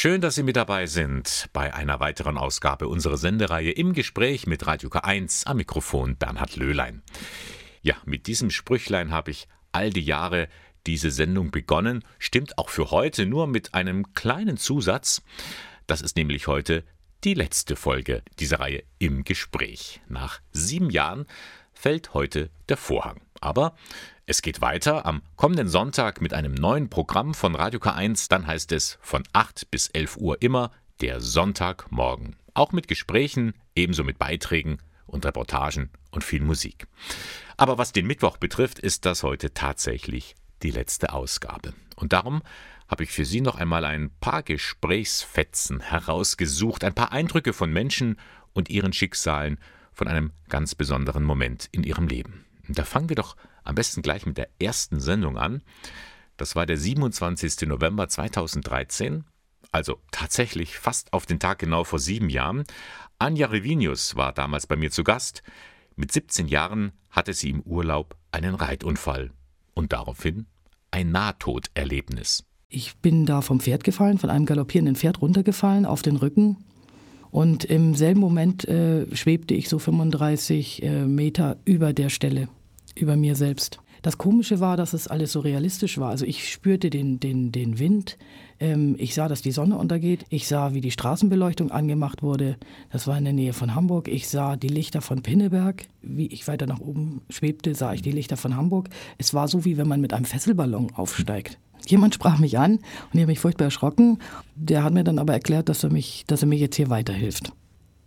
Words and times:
Schön, 0.00 0.20
dass 0.20 0.36
Sie 0.36 0.44
mit 0.44 0.54
dabei 0.54 0.86
sind 0.86 1.48
bei 1.52 1.74
einer 1.74 1.98
weiteren 1.98 2.38
Ausgabe 2.38 2.86
unserer 2.86 3.16
Sendereihe 3.16 3.72
im 3.72 3.94
Gespräch 3.94 4.46
mit 4.46 4.64
Radio 4.64 4.90
K1 4.90 5.44
am 5.44 5.56
Mikrofon 5.56 6.16
Bernhard 6.16 6.54
Löhlein. 6.54 7.02
Ja, 7.82 7.96
mit 8.04 8.28
diesem 8.28 8.50
Sprüchlein 8.50 9.10
habe 9.10 9.32
ich 9.32 9.48
all 9.72 9.90
die 9.90 10.04
Jahre 10.04 10.46
diese 10.86 11.10
Sendung 11.10 11.50
begonnen, 11.50 12.04
stimmt 12.20 12.58
auch 12.58 12.68
für 12.68 12.92
heute 12.92 13.26
nur 13.26 13.48
mit 13.48 13.74
einem 13.74 14.14
kleinen 14.14 14.56
Zusatz. 14.56 15.20
Das 15.88 16.00
ist 16.00 16.16
nämlich 16.16 16.46
heute 16.46 16.84
die 17.24 17.34
letzte 17.34 17.74
Folge 17.74 18.22
dieser 18.38 18.60
Reihe 18.60 18.84
im 19.00 19.24
Gespräch. 19.24 20.00
Nach 20.06 20.40
sieben 20.52 20.90
Jahren 20.90 21.26
fällt 21.72 22.14
heute 22.14 22.50
der 22.68 22.76
Vorhang. 22.76 23.20
Aber 23.40 23.74
es 24.26 24.42
geht 24.42 24.60
weiter 24.60 25.06
am 25.06 25.22
kommenden 25.36 25.68
Sonntag 25.68 26.20
mit 26.20 26.34
einem 26.34 26.54
neuen 26.54 26.90
Programm 26.90 27.34
von 27.34 27.54
Radio 27.54 27.80
K1. 27.80 28.28
Dann 28.28 28.46
heißt 28.46 28.72
es 28.72 28.98
von 29.00 29.22
8 29.32 29.70
bis 29.70 29.88
11 29.88 30.16
Uhr 30.16 30.42
immer 30.42 30.70
der 31.00 31.20
Sonntagmorgen. 31.20 32.36
Auch 32.54 32.72
mit 32.72 32.88
Gesprächen, 32.88 33.54
ebenso 33.74 34.04
mit 34.04 34.18
Beiträgen 34.18 34.78
und 35.06 35.24
Reportagen 35.24 35.90
und 36.10 36.24
viel 36.24 36.42
Musik. 36.42 36.86
Aber 37.56 37.78
was 37.78 37.92
den 37.92 38.06
Mittwoch 38.06 38.36
betrifft, 38.36 38.78
ist 38.78 39.06
das 39.06 39.22
heute 39.22 39.54
tatsächlich 39.54 40.34
die 40.62 40.70
letzte 40.70 41.12
Ausgabe. 41.12 41.72
Und 41.96 42.12
darum 42.12 42.42
habe 42.88 43.04
ich 43.04 43.10
für 43.10 43.24
Sie 43.24 43.40
noch 43.40 43.56
einmal 43.56 43.84
ein 43.84 44.10
paar 44.20 44.42
Gesprächsfetzen 44.42 45.80
herausgesucht, 45.80 46.84
ein 46.84 46.94
paar 46.94 47.12
Eindrücke 47.12 47.52
von 47.52 47.72
Menschen 47.72 48.18
und 48.52 48.70
ihren 48.70 48.92
Schicksalen 48.92 49.58
von 49.92 50.08
einem 50.08 50.32
ganz 50.48 50.74
besonderen 50.74 51.24
Moment 51.24 51.68
in 51.72 51.84
ihrem 51.84 52.08
Leben. 52.08 52.44
Da 52.68 52.84
fangen 52.84 53.08
wir 53.08 53.16
doch 53.16 53.36
am 53.64 53.74
besten 53.74 54.02
gleich 54.02 54.26
mit 54.26 54.38
der 54.38 54.48
ersten 54.60 55.00
Sendung 55.00 55.38
an. 55.38 55.62
Das 56.36 56.54
war 56.54 56.66
der 56.66 56.76
27. 56.76 57.68
November 57.68 58.08
2013, 58.08 59.24
also 59.72 59.98
tatsächlich 60.12 60.78
fast 60.78 61.12
auf 61.12 61.26
den 61.26 61.40
Tag 61.40 61.58
genau 61.58 61.84
vor 61.84 61.98
sieben 61.98 62.30
Jahren. 62.30 62.64
Anja 63.18 63.48
Revinius 63.48 64.16
war 64.16 64.32
damals 64.32 64.66
bei 64.66 64.76
mir 64.76 64.90
zu 64.90 65.02
Gast. 65.02 65.42
Mit 65.96 66.12
17 66.12 66.46
Jahren 66.46 66.92
hatte 67.10 67.32
sie 67.32 67.50
im 67.50 67.62
Urlaub 67.62 68.16
einen 68.30 68.54
Reitunfall 68.54 69.32
und 69.74 69.92
daraufhin 69.92 70.46
ein 70.90 71.10
Nahtoderlebnis. 71.10 72.44
Ich 72.68 72.96
bin 72.98 73.26
da 73.26 73.40
vom 73.40 73.60
Pferd 73.60 73.82
gefallen, 73.82 74.18
von 74.18 74.30
einem 74.30 74.46
galoppierenden 74.46 74.94
Pferd 74.94 75.22
runtergefallen 75.22 75.86
auf 75.86 76.02
den 76.02 76.16
Rücken 76.16 76.58
und 77.30 77.64
im 77.64 77.94
selben 77.94 78.20
Moment 78.20 78.66
äh, 78.68 79.14
schwebte 79.14 79.54
ich 79.54 79.68
so 79.68 79.78
35 79.78 80.82
äh, 80.82 81.06
Meter 81.06 81.56
über 81.64 81.92
der 81.92 82.08
Stelle, 82.08 82.48
über 83.00 83.16
mir 83.16 83.34
selbst. 83.36 83.80
Das 84.02 84.18
Komische 84.18 84.60
war, 84.60 84.76
dass 84.76 84.92
es 84.92 85.08
alles 85.08 85.32
so 85.32 85.40
realistisch 85.40 85.98
war. 85.98 86.10
Also 86.10 86.24
ich 86.24 86.52
spürte 86.52 86.88
den, 86.90 87.18
den, 87.18 87.50
den 87.50 87.78
Wind, 87.78 88.16
ähm, 88.60 88.96
ich 88.98 89.14
sah, 89.14 89.28
dass 89.28 89.42
die 89.42 89.50
Sonne 89.50 89.76
untergeht, 89.76 90.24
ich 90.30 90.46
sah, 90.46 90.74
wie 90.74 90.80
die 90.80 90.90
Straßenbeleuchtung 90.90 91.70
angemacht 91.70 92.22
wurde. 92.22 92.56
Das 92.90 93.06
war 93.06 93.18
in 93.18 93.24
der 93.24 93.32
Nähe 93.32 93.52
von 93.52 93.74
Hamburg. 93.74 94.08
Ich 94.08 94.28
sah 94.28 94.56
die 94.56 94.68
Lichter 94.68 95.00
von 95.00 95.22
Pinneberg. 95.22 95.86
Wie 96.02 96.26
ich 96.28 96.46
weiter 96.48 96.66
nach 96.66 96.80
oben 96.80 97.22
schwebte, 97.30 97.74
sah 97.74 97.92
ich 97.92 98.02
die 98.02 98.12
Lichter 98.12 98.36
von 98.36 98.56
Hamburg. 98.56 98.88
Es 99.18 99.34
war 99.34 99.48
so, 99.48 99.64
wie 99.64 99.76
wenn 99.76 99.88
man 99.88 100.00
mit 100.00 100.12
einem 100.12 100.24
Fesselballon 100.24 100.92
aufsteigt. 100.94 101.58
Jemand 101.86 102.14
sprach 102.14 102.38
mich 102.38 102.58
an 102.58 102.72
und 102.72 102.82
ich 103.14 103.20
habe 103.20 103.32
mich 103.32 103.40
furchtbar 103.40 103.66
erschrocken. 103.66 104.18
Der 104.54 104.82
hat 104.82 104.92
mir 104.92 105.04
dann 105.04 105.18
aber 105.18 105.32
erklärt, 105.32 105.68
dass 105.68 105.84
er, 105.84 105.90
mich, 105.90 106.24
dass 106.26 106.42
er 106.42 106.48
mir 106.48 106.58
jetzt 106.58 106.76
hier 106.76 106.90
weiterhilft. 106.90 107.52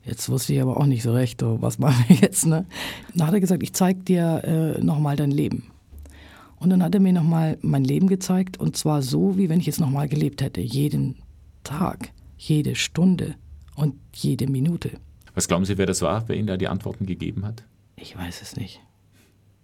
Jetzt 0.04 0.30
wusste 0.30 0.54
ich 0.54 0.62
aber 0.62 0.78
auch 0.78 0.86
nicht 0.86 1.04
so 1.04 1.14
recht, 1.14 1.44
oh, 1.44 1.62
was 1.62 1.78
machen 1.78 2.06
wir 2.08 2.16
jetzt. 2.18 2.46
Ne? 2.46 2.66
Dann 3.14 3.28
hat 3.28 3.34
er 3.34 3.40
gesagt, 3.40 3.64
ich 3.64 3.74
zeige 3.74 4.00
dir 4.00 4.44
äh, 4.44 4.84
nochmal 4.84 5.16
dein 5.16 5.32
Leben. 5.32 5.72
Und 6.58 6.70
dann 6.70 6.84
hat 6.84 6.94
er 6.94 7.02
mir 7.02 7.14
nochmal 7.14 7.58
mein 7.62 7.84
Leben 7.84 8.08
gezeigt 8.08 8.60
und 8.60 8.78
zwar 8.78 9.02
so, 9.02 9.38
wie 9.38 9.50
wenn 9.50 9.60
ich 9.60 9.68
es 9.68 9.80
nochmal 9.80 10.08
gelebt 10.08 10.42
hätte. 10.42 10.62
Jeden 10.62 11.16
Tag, 11.64 12.12
jede 12.38 12.76
Stunde 12.76 13.36
und 13.76 13.96
jede 14.14 14.48
Minute. 14.48 14.92
Was 15.34 15.48
glauben 15.48 15.66
Sie, 15.66 15.78
wer 15.78 15.86
das 15.86 16.02
war, 16.02 16.28
wer 16.28 16.36
Ihnen 16.36 16.48
da 16.48 16.58
die 16.58 16.68
Antworten 16.68 17.06
gegeben 17.06 17.46
hat? 17.46 17.64
Ich 17.96 18.16
weiß 18.18 18.42
es 18.42 18.56
nicht. 18.56 18.82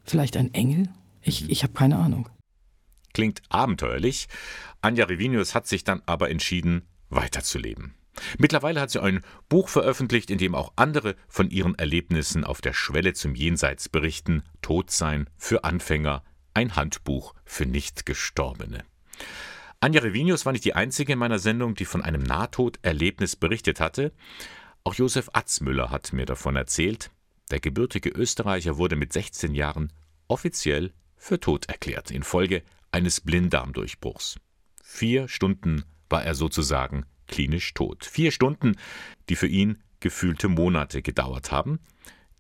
Vielleicht 0.06 0.38
ein 0.38 0.54
Engel? 0.54 0.90
Ich, 1.22 1.50
ich 1.50 1.64
habe 1.64 1.74
keine 1.74 1.98
Ahnung. 1.98 2.30
Klingt 3.14 3.42
abenteuerlich. 3.50 4.28
Anja 4.82 5.06
Revinius 5.06 5.54
hat 5.56 5.68
sich 5.68 5.84
dann 5.84 6.02
aber 6.06 6.30
entschieden, 6.30 6.84
weiterzuleben. 7.10 7.96
Mittlerweile 8.38 8.82
hat 8.82 8.90
sie 8.90 9.02
ein 9.02 9.22
Buch 9.50 9.70
veröffentlicht, 9.70 10.30
in 10.30 10.38
dem 10.38 10.56
auch 10.56 10.74
andere 10.76 11.16
von 11.28 11.50
ihren 11.50 11.76
Erlebnissen 11.76 12.44
auf 12.44 12.62
der 12.62 12.74
Schwelle 12.74 13.14
zum 13.14 13.36
Jenseits 13.36 13.90
berichten. 13.90 14.44
Todsein 14.62 15.30
für 15.38 15.64
Anfänger, 15.64 16.24
ein 16.54 16.76
Handbuch 16.76 17.34
für 17.46 17.66
Nichtgestorbene. 17.66 18.84
Anja 19.80 20.02
Revinius 20.02 20.46
war 20.46 20.54
nicht 20.54 20.66
die 20.66 20.74
einzige 20.74 21.14
in 21.14 21.20
meiner 21.20 21.40
Sendung, 21.40 21.76
die 21.76 21.86
von 21.86 22.02
einem 22.02 22.24
Nahtoderlebnis 22.24 23.36
berichtet 23.36 23.80
hatte. 23.80 24.12
Auch 24.84 24.96
Josef 24.96 25.30
Atzmüller 25.34 25.92
hat 25.92 26.14
mir 26.14 26.26
davon 26.26 26.56
erzählt. 26.56 27.12
Der 27.52 27.60
gebürtige 27.60 28.10
Österreicher 28.10 28.78
wurde 28.78 28.96
mit 28.96 29.14
16 29.14 29.54
Jahren 29.54 29.94
offiziell 30.28 30.94
für 31.16 31.40
tot 31.40 31.68
erklärt, 31.68 32.12
infolge 32.12 32.64
eines 32.92 33.22
Blinddarmdurchbruchs. 33.22 34.40
Vier 34.84 35.28
Stunden 35.28 35.84
war 36.10 36.24
er 36.24 36.36
sozusagen 36.36 37.06
klinisch 37.28 37.74
tot. 37.74 38.06
Vier 38.06 38.32
Stunden, 38.32 38.76
die 39.30 39.36
für 39.36 39.48
ihn 39.48 39.78
gefühlte 40.00 40.48
Monate 40.48 41.02
gedauert 41.02 41.52
haben, 41.52 41.80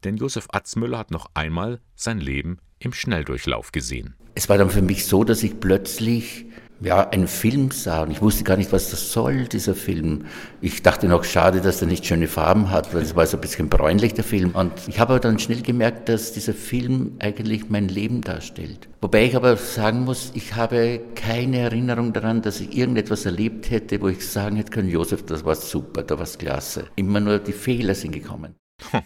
denn 0.03 0.17
Josef 0.17 0.47
Atzmüller 0.51 0.97
hat 0.97 1.11
noch 1.11 1.31
einmal 1.33 1.81
sein 1.95 2.19
Leben 2.19 2.59
im 2.79 2.93
Schnelldurchlauf 2.93 3.71
gesehen. 3.71 4.15
Es 4.35 4.49
war 4.49 4.57
dann 4.57 4.69
für 4.69 4.81
mich 4.81 5.05
so, 5.05 5.23
dass 5.23 5.41
ich 5.43 5.59
plötzlich 5.59 6.45
ja, 6.79 7.09
einen 7.09 7.27
Film 7.27 7.71
sah 7.71 8.03
und 8.03 8.11
ich 8.11 8.21
wusste 8.21 8.43
gar 8.43 8.57
nicht, 8.57 8.71
was 8.71 8.91
das 8.91 9.11
soll, 9.11 9.47
dieser 9.47 9.75
Film. 9.75 10.25
Ich 10.61 10.83
dachte 10.83 11.07
noch, 11.07 11.23
schade, 11.23 11.61
dass 11.61 11.81
er 11.81 11.87
nicht 11.87 12.05
schöne 12.05 12.27
Farben 12.27 12.69
hat, 12.69 12.93
weil 12.93 13.01
es 13.01 13.15
war 13.15 13.25
so 13.25 13.37
ein 13.37 13.41
bisschen 13.41 13.69
bräunlich, 13.69 14.13
der 14.13 14.23
Film. 14.23 14.51
Und 14.51 14.73
ich 14.87 14.99
habe 14.99 15.13
aber 15.13 15.19
dann 15.19 15.39
schnell 15.39 15.61
gemerkt, 15.61 16.09
dass 16.09 16.33
dieser 16.33 16.53
Film 16.53 17.13
eigentlich 17.19 17.69
mein 17.69 17.87
Leben 17.87 18.21
darstellt. 18.21 18.87
Wobei 19.01 19.25
ich 19.25 19.35
aber 19.35 19.57
sagen 19.57 20.01
muss, 20.01 20.31
ich 20.35 20.55
habe 20.55 21.01
keine 21.15 21.59
Erinnerung 21.59 22.13
daran, 22.13 22.41
dass 22.41 22.59
ich 22.59 22.77
irgendetwas 22.77 23.25
erlebt 23.25 23.69
hätte, 23.71 24.01
wo 24.01 24.09
ich 24.09 24.27
sagen 24.27 24.55
hätte 24.55 24.71
können, 24.71 24.89
Josef, 24.89 25.25
das 25.25 25.45
war 25.45 25.55
super, 25.55 26.03
da 26.03 26.19
war 26.19 26.27
klasse. 26.27 26.87
Immer 26.95 27.19
nur 27.19 27.39
die 27.39 27.53
Fehler 27.53 27.95
sind 27.95 28.11
gekommen. 28.11 28.55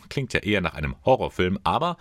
Klingt 0.10 0.34
ja 0.34 0.42
eher 0.42 0.62
nach 0.62 0.74
einem 0.74 0.96
Horrorfilm, 1.06 1.60
aber 1.64 1.98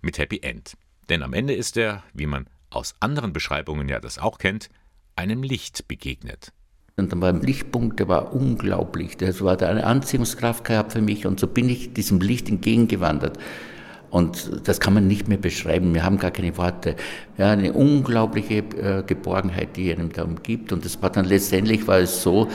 mit 0.00 0.18
Happy 0.18 0.40
End. 0.42 0.74
Denn 1.10 1.22
am 1.22 1.34
Ende 1.34 1.54
ist 1.54 1.76
er, 1.76 2.04
wie 2.14 2.26
man 2.26 2.46
aus 2.70 2.94
anderen 3.00 3.32
Beschreibungen 3.32 3.88
ja 3.88 4.00
das 4.00 4.18
auch 4.18 4.38
kennt, 4.38 4.68
einem 5.20 5.42
Licht 5.42 5.86
begegnet. 5.88 6.52
Und 6.96 7.12
dann 7.12 7.20
war 7.20 7.30
ein 7.30 7.40
Lichtpunkt, 7.40 7.98
der 7.98 8.08
war 8.08 8.34
unglaublich. 8.34 9.16
Das 9.16 9.42
war 9.42 9.60
eine 9.62 9.86
Anziehungskraft 9.86 10.64
gehabt 10.64 10.92
für 10.92 11.00
mich 11.00 11.26
und 11.26 11.40
so 11.40 11.46
bin 11.46 11.68
ich 11.68 11.92
diesem 11.92 12.20
Licht 12.20 12.48
entgegengewandert. 12.48 13.38
Und 14.10 14.50
das 14.64 14.80
kann 14.80 14.94
man 14.94 15.06
nicht 15.06 15.28
mehr 15.28 15.38
beschreiben. 15.38 15.94
Wir 15.94 16.02
haben 16.02 16.18
gar 16.18 16.32
keine 16.32 16.56
Worte. 16.56 16.96
Ja, 17.38 17.52
eine 17.52 17.72
unglaubliche 17.72 18.56
äh, 18.56 19.04
Geborgenheit, 19.04 19.76
die 19.76 19.92
einem 19.92 20.12
da 20.12 20.24
umgibt. 20.24 20.72
Und 20.72 20.84
das 20.84 21.00
war 21.00 21.10
dann 21.10 21.24
letztendlich 21.24 21.86
war 21.86 22.00
es 22.00 22.22
so, 22.22 22.48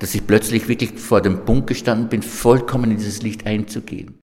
dass 0.00 0.14
ich 0.14 0.26
plötzlich 0.26 0.68
wirklich 0.68 0.98
vor 0.98 1.20
dem 1.20 1.44
Punkt 1.44 1.66
gestanden 1.66 2.08
bin, 2.08 2.22
vollkommen 2.22 2.90
in 2.90 2.96
dieses 2.96 3.22
Licht 3.22 3.46
einzugehen. 3.46 4.20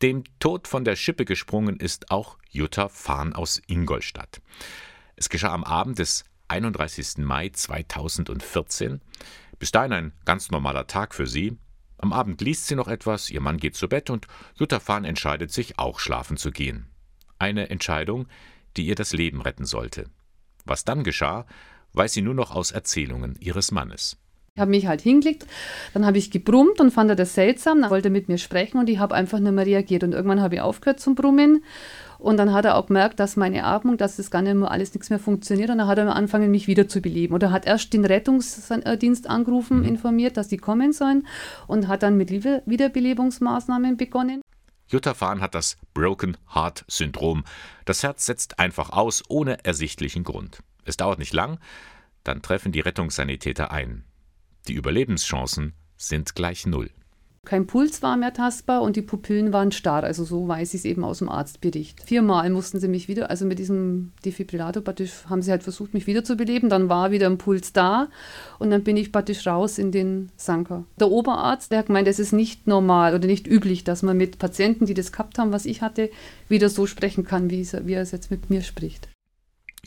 Dem 0.00 0.22
Tod 0.38 0.68
von 0.68 0.84
der 0.84 0.94
Schippe 0.94 1.24
gesprungen 1.24 1.80
ist 1.80 2.12
auch 2.12 2.38
Jutta 2.50 2.88
Fahn 2.88 3.32
aus 3.32 3.60
Ingolstadt. 3.66 4.40
Es 5.16 5.28
geschah 5.28 5.52
am 5.52 5.64
Abend 5.64 5.98
des 5.98 6.24
31. 6.48 7.18
Mai 7.18 7.50
2014. 7.50 9.00
Bis 9.58 9.70
dahin 9.70 9.92
ein 9.92 10.12
ganz 10.24 10.50
normaler 10.50 10.86
Tag 10.86 11.14
für 11.14 11.26
sie. 11.26 11.58
Am 11.98 12.12
Abend 12.12 12.40
liest 12.40 12.66
sie 12.66 12.74
noch 12.74 12.88
etwas, 12.88 13.30
ihr 13.30 13.40
Mann 13.40 13.58
geht 13.58 13.76
zu 13.76 13.88
Bett 13.88 14.08
und 14.08 14.26
Jutta 14.54 14.80
Fahn 14.80 15.04
entscheidet 15.04 15.52
sich 15.52 15.78
auch 15.78 15.98
schlafen 15.98 16.36
zu 16.36 16.50
gehen. 16.50 16.86
Eine 17.38 17.70
Entscheidung, 17.70 18.28
die 18.76 18.86
ihr 18.86 18.94
das 18.94 19.12
Leben 19.12 19.40
retten 19.40 19.64
sollte. 19.64 20.08
Was 20.64 20.84
dann 20.84 21.04
geschah, 21.04 21.46
weiß 21.92 22.12
sie 22.12 22.22
nur 22.22 22.34
noch 22.34 22.50
aus 22.50 22.70
Erzählungen 22.70 23.36
ihres 23.40 23.70
Mannes. 23.70 24.16
Ich 24.58 24.60
habe 24.60 24.72
mich 24.72 24.88
halt 24.88 25.00
hingelegt, 25.00 25.46
dann 25.94 26.04
habe 26.04 26.18
ich 26.18 26.32
gebrummt 26.32 26.80
und 26.80 26.90
fand 26.90 27.10
er 27.10 27.14
das 27.14 27.32
seltsam, 27.32 27.80
dann 27.80 27.90
wollte 27.90 28.08
er 28.08 28.10
mit 28.10 28.28
mir 28.28 28.38
sprechen 28.38 28.78
und 28.78 28.88
ich 28.90 28.98
habe 28.98 29.14
einfach 29.14 29.38
nicht 29.38 29.52
mehr 29.52 29.64
reagiert 29.64 30.02
und 30.02 30.14
irgendwann 30.14 30.40
habe 30.40 30.56
ich 30.56 30.60
aufgehört 30.60 30.98
zum 30.98 31.14
Brummen 31.14 31.62
und 32.18 32.38
dann 32.38 32.52
hat 32.52 32.64
er 32.64 32.76
auch 32.76 32.88
gemerkt, 32.88 33.20
dass 33.20 33.36
meine 33.36 33.62
Atmung, 33.62 33.96
dass 33.96 34.16
das 34.16 34.32
gar 34.32 34.42
nicht 34.42 34.56
mehr 34.56 34.68
alles 34.68 34.92
nichts 34.92 35.10
mehr 35.10 35.20
funktioniert. 35.20 35.70
Und 35.70 35.78
dann 35.78 35.86
hat 35.86 35.98
er 35.98 36.12
angefangen, 36.12 36.50
mich 36.50 36.66
wieder 36.66 36.88
zu 36.88 37.00
beleben. 37.00 37.32
Oder 37.32 37.52
hat 37.52 37.64
erst 37.64 37.92
den 37.92 38.04
Rettungsdienst 38.04 39.30
angerufen, 39.30 39.78
mhm. 39.78 39.84
informiert, 39.84 40.36
dass 40.36 40.48
die 40.48 40.56
kommen 40.56 40.92
sollen 40.92 41.28
und 41.68 41.86
hat 41.86 42.02
dann 42.02 42.16
mit 42.16 42.32
Wiederbelebungsmaßnahmen 42.32 43.96
begonnen. 43.96 44.42
Jutta 44.88 45.14
Fahn 45.14 45.40
hat 45.40 45.54
das 45.54 45.76
Broken 45.94 46.36
Heart 46.52 46.84
Syndrom. 46.88 47.44
Das 47.84 48.02
Herz 48.02 48.26
setzt 48.26 48.58
einfach 48.58 48.90
aus, 48.90 49.22
ohne 49.28 49.64
ersichtlichen 49.64 50.24
Grund. 50.24 50.58
Es 50.84 50.96
dauert 50.96 51.20
nicht 51.20 51.34
lang, 51.34 51.60
dann 52.24 52.42
treffen 52.42 52.72
die 52.72 52.80
Rettungssanitäter 52.80 53.70
ein. 53.70 54.07
Die 54.68 54.74
Überlebenschancen 54.74 55.72
sind 55.96 56.34
gleich 56.34 56.66
null. 56.66 56.90
Kein 57.46 57.66
Puls 57.66 58.02
war 58.02 58.18
mehr 58.18 58.34
tastbar 58.34 58.82
und 58.82 58.96
die 58.96 59.02
Pupillen 59.02 59.54
waren 59.54 59.72
starr. 59.72 60.04
Also 60.04 60.24
so 60.24 60.46
weiß 60.46 60.74
ich 60.74 60.80
es 60.80 60.84
eben 60.84 61.02
aus 61.02 61.20
dem 61.20 61.30
Arztbericht. 61.30 62.02
Viermal 62.02 62.50
mussten 62.50 62.78
sie 62.78 62.88
mich 62.88 63.08
wieder, 63.08 63.30
also 63.30 63.46
mit 63.46 63.58
diesem 63.58 64.12
Defibrillator 64.26 64.84
praktisch, 64.84 65.24
haben 65.30 65.40
sie 65.40 65.50
halt 65.50 65.62
versucht, 65.62 65.94
mich 65.94 66.06
wiederzubeleben. 66.06 66.68
Dann 66.68 66.90
war 66.90 67.10
wieder 67.10 67.26
ein 67.26 67.38
Puls 67.38 67.72
da 67.72 68.08
und 68.58 68.68
dann 68.68 68.84
bin 68.84 68.98
ich 68.98 69.10
praktisch 69.12 69.46
raus 69.46 69.78
in 69.78 69.92
den 69.92 70.30
Sanker. 70.36 70.84
Der 71.00 71.08
Oberarzt, 71.08 71.72
der 71.72 71.78
hat 71.78 71.86
gemeint, 71.86 72.06
es 72.06 72.18
ist 72.18 72.32
nicht 72.32 72.66
normal 72.66 73.14
oder 73.14 73.26
nicht 73.26 73.46
üblich, 73.46 73.84
dass 73.84 74.02
man 74.02 74.18
mit 74.18 74.38
Patienten, 74.38 74.84
die 74.84 74.92
das 74.92 75.12
gehabt 75.12 75.38
haben, 75.38 75.52
was 75.52 75.64
ich 75.64 75.80
hatte, 75.80 76.10
wieder 76.50 76.68
so 76.68 76.86
sprechen 76.86 77.24
kann, 77.24 77.48
wie, 77.48 77.66
wie 77.84 77.94
er 77.94 78.02
es 78.02 78.10
jetzt 78.10 78.30
mit 78.30 78.50
mir 78.50 78.60
spricht. 78.60 79.08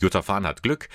Jutta 0.00 0.22
Fahn 0.22 0.44
hat 0.44 0.64
Glück. 0.64 0.88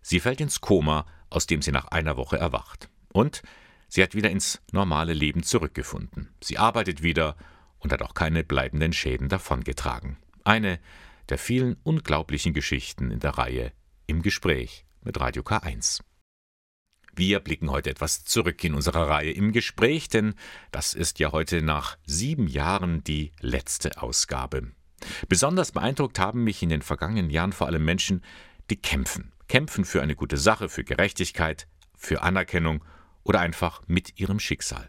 Sie 0.00 0.20
fällt 0.20 0.40
ins 0.40 0.62
Koma, 0.62 1.04
aus 1.28 1.46
dem 1.46 1.60
sie 1.60 1.72
nach 1.72 1.88
einer 1.88 2.16
Woche 2.16 2.38
erwacht. 2.38 2.88
Und 3.14 3.42
sie 3.88 4.02
hat 4.02 4.14
wieder 4.14 4.30
ins 4.30 4.60
normale 4.72 5.12
Leben 5.12 5.44
zurückgefunden. 5.44 6.34
Sie 6.42 6.58
arbeitet 6.58 7.02
wieder 7.02 7.36
und 7.78 7.92
hat 7.92 8.02
auch 8.02 8.12
keine 8.12 8.42
bleibenden 8.42 8.92
Schäden 8.92 9.28
davongetragen. 9.28 10.16
Eine 10.42 10.80
der 11.28 11.38
vielen 11.38 11.76
unglaublichen 11.84 12.52
Geschichten 12.52 13.10
in 13.10 13.20
der 13.20 13.38
Reihe 13.38 13.72
Im 14.06 14.20
Gespräch 14.22 14.84
mit 15.02 15.18
Radio 15.20 15.42
K1. 15.42 16.00
Wir 17.14 17.38
blicken 17.38 17.70
heute 17.70 17.90
etwas 17.90 18.24
zurück 18.24 18.62
in 18.64 18.74
unserer 18.74 19.08
Reihe 19.08 19.30
im 19.30 19.52
Gespräch, 19.52 20.08
denn 20.08 20.34
das 20.72 20.94
ist 20.94 21.20
ja 21.20 21.30
heute 21.30 21.62
nach 21.62 21.96
sieben 22.04 22.48
Jahren 22.48 23.04
die 23.04 23.30
letzte 23.38 24.02
Ausgabe. 24.02 24.72
Besonders 25.28 25.70
beeindruckt 25.70 26.18
haben 26.18 26.42
mich 26.42 26.64
in 26.64 26.70
den 26.70 26.82
vergangenen 26.82 27.30
Jahren 27.30 27.52
vor 27.52 27.68
allem 27.68 27.84
Menschen, 27.84 28.24
die 28.70 28.76
kämpfen. 28.76 29.32
Kämpfen 29.46 29.84
für 29.84 30.02
eine 30.02 30.16
gute 30.16 30.36
Sache, 30.36 30.68
für 30.68 30.82
Gerechtigkeit, 30.82 31.68
für 31.96 32.22
Anerkennung 32.22 32.84
oder 33.24 33.40
einfach 33.40 33.82
mit 33.86 34.20
ihrem 34.20 34.38
Schicksal. 34.38 34.88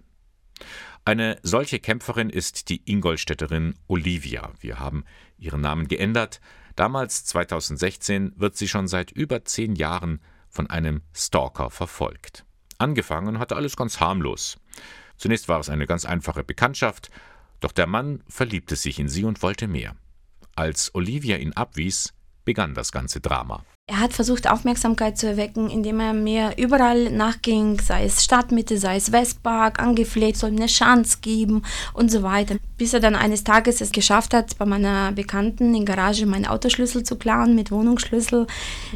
Eine 1.03 1.37
solche 1.43 1.79
Kämpferin 1.79 2.29
ist 2.29 2.69
die 2.69 2.81
Ingolstädterin 2.85 3.75
Olivia. 3.87 4.51
Wir 4.59 4.79
haben 4.79 5.03
ihren 5.37 5.61
Namen 5.61 5.87
geändert. 5.87 6.41
Damals, 6.75 7.25
2016, 7.25 8.33
wird 8.37 8.57
sie 8.57 8.67
schon 8.67 8.87
seit 8.87 9.11
über 9.11 9.45
zehn 9.45 9.75
Jahren 9.75 10.19
von 10.49 10.69
einem 10.69 11.01
Stalker 11.13 11.69
verfolgt. 11.69 12.45
Angefangen 12.77 13.39
hatte 13.39 13.55
alles 13.55 13.77
ganz 13.77 13.99
harmlos. 13.99 14.57
Zunächst 15.17 15.47
war 15.47 15.59
es 15.59 15.69
eine 15.69 15.85
ganz 15.85 16.05
einfache 16.05 16.43
Bekanntschaft, 16.43 17.09
doch 17.59 17.71
der 17.71 17.87
Mann 17.87 18.23
verliebte 18.27 18.75
sich 18.75 18.99
in 18.99 19.07
sie 19.07 19.23
und 19.23 19.41
wollte 19.41 19.67
mehr. 19.67 19.95
Als 20.55 20.93
Olivia 20.95 21.37
ihn 21.37 21.53
abwies, 21.53 22.13
begann 22.43 22.73
das 22.73 22.91
ganze 22.91 23.21
Drama. 23.21 23.63
Er 23.87 23.99
hat 23.99 24.13
versucht, 24.13 24.49
Aufmerksamkeit 24.49 25.15
zu 25.15 25.27
erwecken, 25.27 25.69
indem 25.69 25.99
er 25.99 26.13
mir 26.13 26.53
überall 26.57 27.11
nachging, 27.11 27.79
sei 27.79 28.05
es 28.05 28.23
Stadtmitte, 28.23 28.79
sei 28.79 28.95
es 28.95 29.11
Westpark, 29.11 29.79
angefleht, 29.79 30.37
soll 30.37 30.51
mir 30.51 30.57
eine 30.57 30.65
Chance 30.65 31.19
geben 31.21 31.61
und 31.93 32.09
so 32.09 32.23
weiter. 32.23 32.57
Bis 32.79 32.93
er 32.95 32.99
dann 32.99 33.15
eines 33.15 33.43
Tages 33.43 33.81
es 33.81 33.91
geschafft 33.91 34.33
hat, 34.33 34.57
bei 34.57 34.65
meiner 34.65 35.11
Bekannten 35.11 35.75
in 35.75 35.85
Garage 35.85 36.25
meinen 36.25 36.47
Autoschlüssel 36.47 37.03
zu 37.03 37.15
klauen 37.15 37.53
mit 37.53 37.69
Wohnungsschlüssel. 37.69 38.47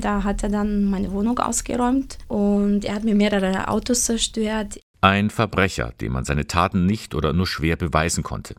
Da 0.01 0.23
hat 0.23 0.41
er 0.41 0.49
dann 0.49 0.85
meine 0.85 1.11
Wohnung 1.11 1.37
ausgeräumt 1.37 2.17
und 2.27 2.83
er 2.83 2.95
hat 2.95 3.03
mir 3.03 3.15
mehrere 3.15 3.67
Autos 3.67 4.05
zerstört. 4.05 4.79
Ein 5.01 5.29
Verbrecher, 5.29 5.93
dem 6.01 6.13
man 6.13 6.25
seine 6.25 6.47
Taten 6.47 6.87
nicht 6.87 7.13
oder 7.13 7.31
nur 7.31 7.47
schwer 7.47 7.75
beweisen 7.75 8.23
konnte. 8.23 8.55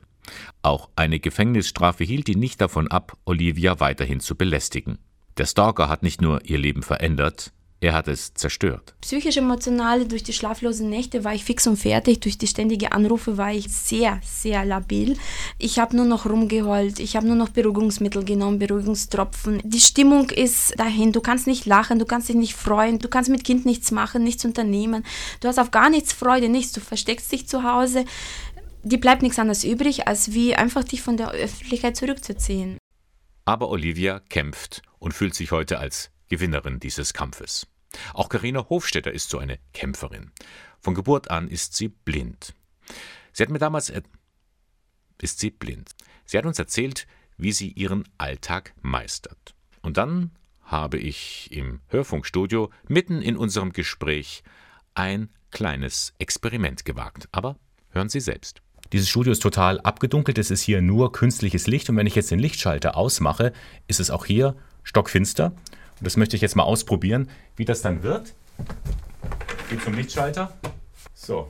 Auch 0.63 0.91
eine 0.95 1.19
Gefängnisstrafe 1.19 2.05
hielt 2.05 2.29
ihn 2.29 2.39
nicht 2.39 2.61
davon 2.61 2.89
ab, 2.89 3.17
Olivia 3.25 3.81
weiterhin 3.81 4.21
zu 4.21 4.37
belästigen. 4.37 4.99
Der 5.41 5.47
Stalker 5.47 5.89
hat 5.89 6.03
nicht 6.03 6.21
nur 6.21 6.45
ihr 6.45 6.59
Leben 6.59 6.83
verändert, 6.83 7.51
er 7.81 7.95
hat 7.95 8.09
es 8.09 8.35
zerstört. 8.35 8.93
Psychisch 9.01 9.39
emotional 9.39 10.07
durch 10.07 10.23
die 10.23 10.35
schlaflosen 10.35 10.91
Nächte 10.91 11.25
war 11.25 11.33
ich 11.33 11.47
fix 11.47 11.67
und 11.67 11.79
fertig. 11.79 12.21
Durch 12.21 12.37
die 12.37 12.47
ständigen 12.47 12.93
Anrufe 12.93 13.39
war 13.39 13.51
ich 13.51 13.73
sehr, 13.73 14.21
sehr 14.23 14.67
labil. 14.67 15.17
Ich 15.57 15.79
habe 15.79 15.97
nur 15.97 16.05
noch 16.05 16.27
rumgeheult. 16.27 17.01
Ich 17.01 17.17
habe 17.17 17.27
nur 17.27 17.37
noch 17.37 17.49
Beruhigungsmittel 17.49 18.23
genommen, 18.23 18.59
Beruhigungstropfen. 18.59 19.63
Die 19.65 19.81
Stimmung 19.81 20.29
ist 20.29 20.79
dahin. 20.79 21.13
Du 21.13 21.23
kannst 21.23 21.47
nicht 21.47 21.65
lachen, 21.65 21.99
du 21.99 22.05
kannst 22.05 22.29
dich 22.29 22.37
nicht 22.37 22.55
freuen, 22.55 22.99
du 22.99 23.09
kannst 23.09 23.31
mit 23.31 23.43
Kind 23.43 23.65
nichts 23.65 23.93
machen, 23.93 24.23
nichts 24.23 24.45
unternehmen. 24.45 25.07
Du 25.41 25.49
hast 25.49 25.59
auf 25.59 25.71
gar 25.71 25.89
nichts 25.89 26.13
Freude, 26.13 26.51
nichts. 26.51 26.73
Du 26.73 26.81
versteckst 26.81 27.33
dich 27.33 27.49
zu 27.49 27.63
Hause 27.63 28.05
die 28.83 28.97
bleibt 28.97 29.21
nichts 29.21 29.39
anderes 29.39 29.63
übrig, 29.63 30.09
als 30.09 30.33
wie 30.33 30.55
einfach 30.55 30.85
dich 30.85 31.03
von 31.03 31.19
der 31.19 31.33
Öffentlichkeit 31.33 31.99
zurückzuziehen. 31.99 32.80
Aber 33.45 33.69
Olivia 33.69 34.21
kämpft 34.21 34.83
und 34.99 35.13
fühlt 35.13 35.35
sich 35.35 35.53
heute 35.53 35.79
als 35.79 36.11
Gewinnerin 36.29 36.81
dieses 36.81 37.13
Kampfes. 37.13 37.67
Auch 38.15 38.29
Karina 38.29 38.69
Hofstetter 38.69 39.13
ist 39.13 39.31
so 39.31 39.39
eine 39.39 39.59
Kämpferin. 39.73 40.31
Von 40.81 40.95
Geburt 40.95 41.31
an 41.31 41.49
ist 41.49 41.75
sie 41.75 41.89
blind. 41.89 42.55
Sie 43.33 43.43
hat 43.43 43.51
mir 43.51 43.59
damals 43.59 43.93
ist 45.21 45.39
sie 45.39 45.51
blind. 45.51 45.91
Sie 46.25 46.39
hat 46.39 46.47
uns 46.47 46.59
erzählt, 46.59 47.07
wie 47.37 47.53
sie 47.53 47.73
ihren 47.73 48.09
Alltag 48.19 48.75
meistert. 48.81 49.55
Und 49.83 49.97
dann 49.97 50.31
habe 50.63 50.99
ich 50.99 51.51
im 51.53 51.81
Hörfunkstudio 51.89 52.71
mitten 52.87 53.23
in 53.23 53.37
unserem 53.37 53.73
Gespräch 53.73 54.43
ein 54.95 55.31
kleines 55.51 56.15
Experiment 56.19 56.85
gewagt. 56.85 57.29
Aber 57.33 57.59
hören 57.91 58.09
Sie 58.09 58.21
selbst. 58.21 58.63
Dieses 58.93 59.09
Studio 59.09 59.33
ist 59.33 59.41
total 59.41 59.81
abgedunkelt, 59.81 60.37
es 60.39 60.51
ist 60.51 60.63
hier 60.63 60.83
nur 60.83 61.13
künstliches 61.13 61.69
Licht 61.69 61.89
und 61.89 61.97
wenn 61.97 62.07
ich 62.07 62.17
jetzt 62.17 62.31
den 62.31 62.41
Lichtschalter 62.41 62.97
ausmache, 62.97 63.53
ist 63.87 64.01
es 64.01 64.11
auch 64.11 64.25
hier 64.27 64.57
stockfinster. 64.83 65.47
Und 65.47 66.07
das 66.07 66.17
möchte 66.17 66.35
ich 66.35 66.43
jetzt 66.43 66.57
mal 66.57 66.65
ausprobieren, 66.65 67.29
wie 67.57 67.65
das 67.65 67.83
dann 67.83 68.03
wird. 68.03 68.35
Ich 69.65 69.71
gehe 69.71 69.81
zum 69.85 69.95
Lichtschalter. 69.95 70.53
So. 71.15 71.49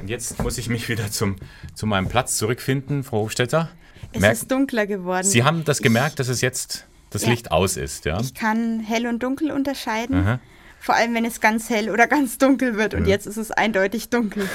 Und 0.00 0.08
jetzt 0.08 0.42
muss 0.42 0.56
ich 0.56 0.70
mich 0.70 0.88
wieder 0.88 1.10
zum, 1.10 1.36
zu 1.74 1.86
meinem 1.86 2.08
Platz 2.08 2.38
zurückfinden, 2.38 3.04
Frau 3.04 3.18
Hofstetter. 3.18 3.70
Es 4.12 4.20
Merk 4.20 4.32
ist 4.32 4.50
dunkler 4.50 4.86
geworden. 4.86 5.26
Sie 5.26 5.44
haben 5.44 5.64
das 5.64 5.82
gemerkt, 5.82 6.10
ich, 6.10 6.16
dass 6.16 6.28
es 6.28 6.40
jetzt 6.40 6.86
das 7.10 7.22
ja, 7.22 7.30
Licht 7.30 7.50
aus 7.50 7.76
ist, 7.76 8.06
ja? 8.06 8.18
Ich 8.20 8.32
kann 8.32 8.80
hell 8.80 9.06
und 9.06 9.22
dunkel 9.22 9.50
unterscheiden. 9.50 10.16
Aha. 10.16 10.40
Vor 10.84 10.94
allem, 10.94 11.14
wenn 11.14 11.24
es 11.24 11.40
ganz 11.40 11.70
hell 11.70 11.88
oder 11.88 12.06
ganz 12.06 12.36
dunkel 12.36 12.76
wird. 12.76 12.92
Und 12.92 13.04
ja. 13.04 13.12
jetzt 13.12 13.26
ist 13.26 13.38
es 13.38 13.50
eindeutig 13.50 14.10
dunkel. 14.10 14.46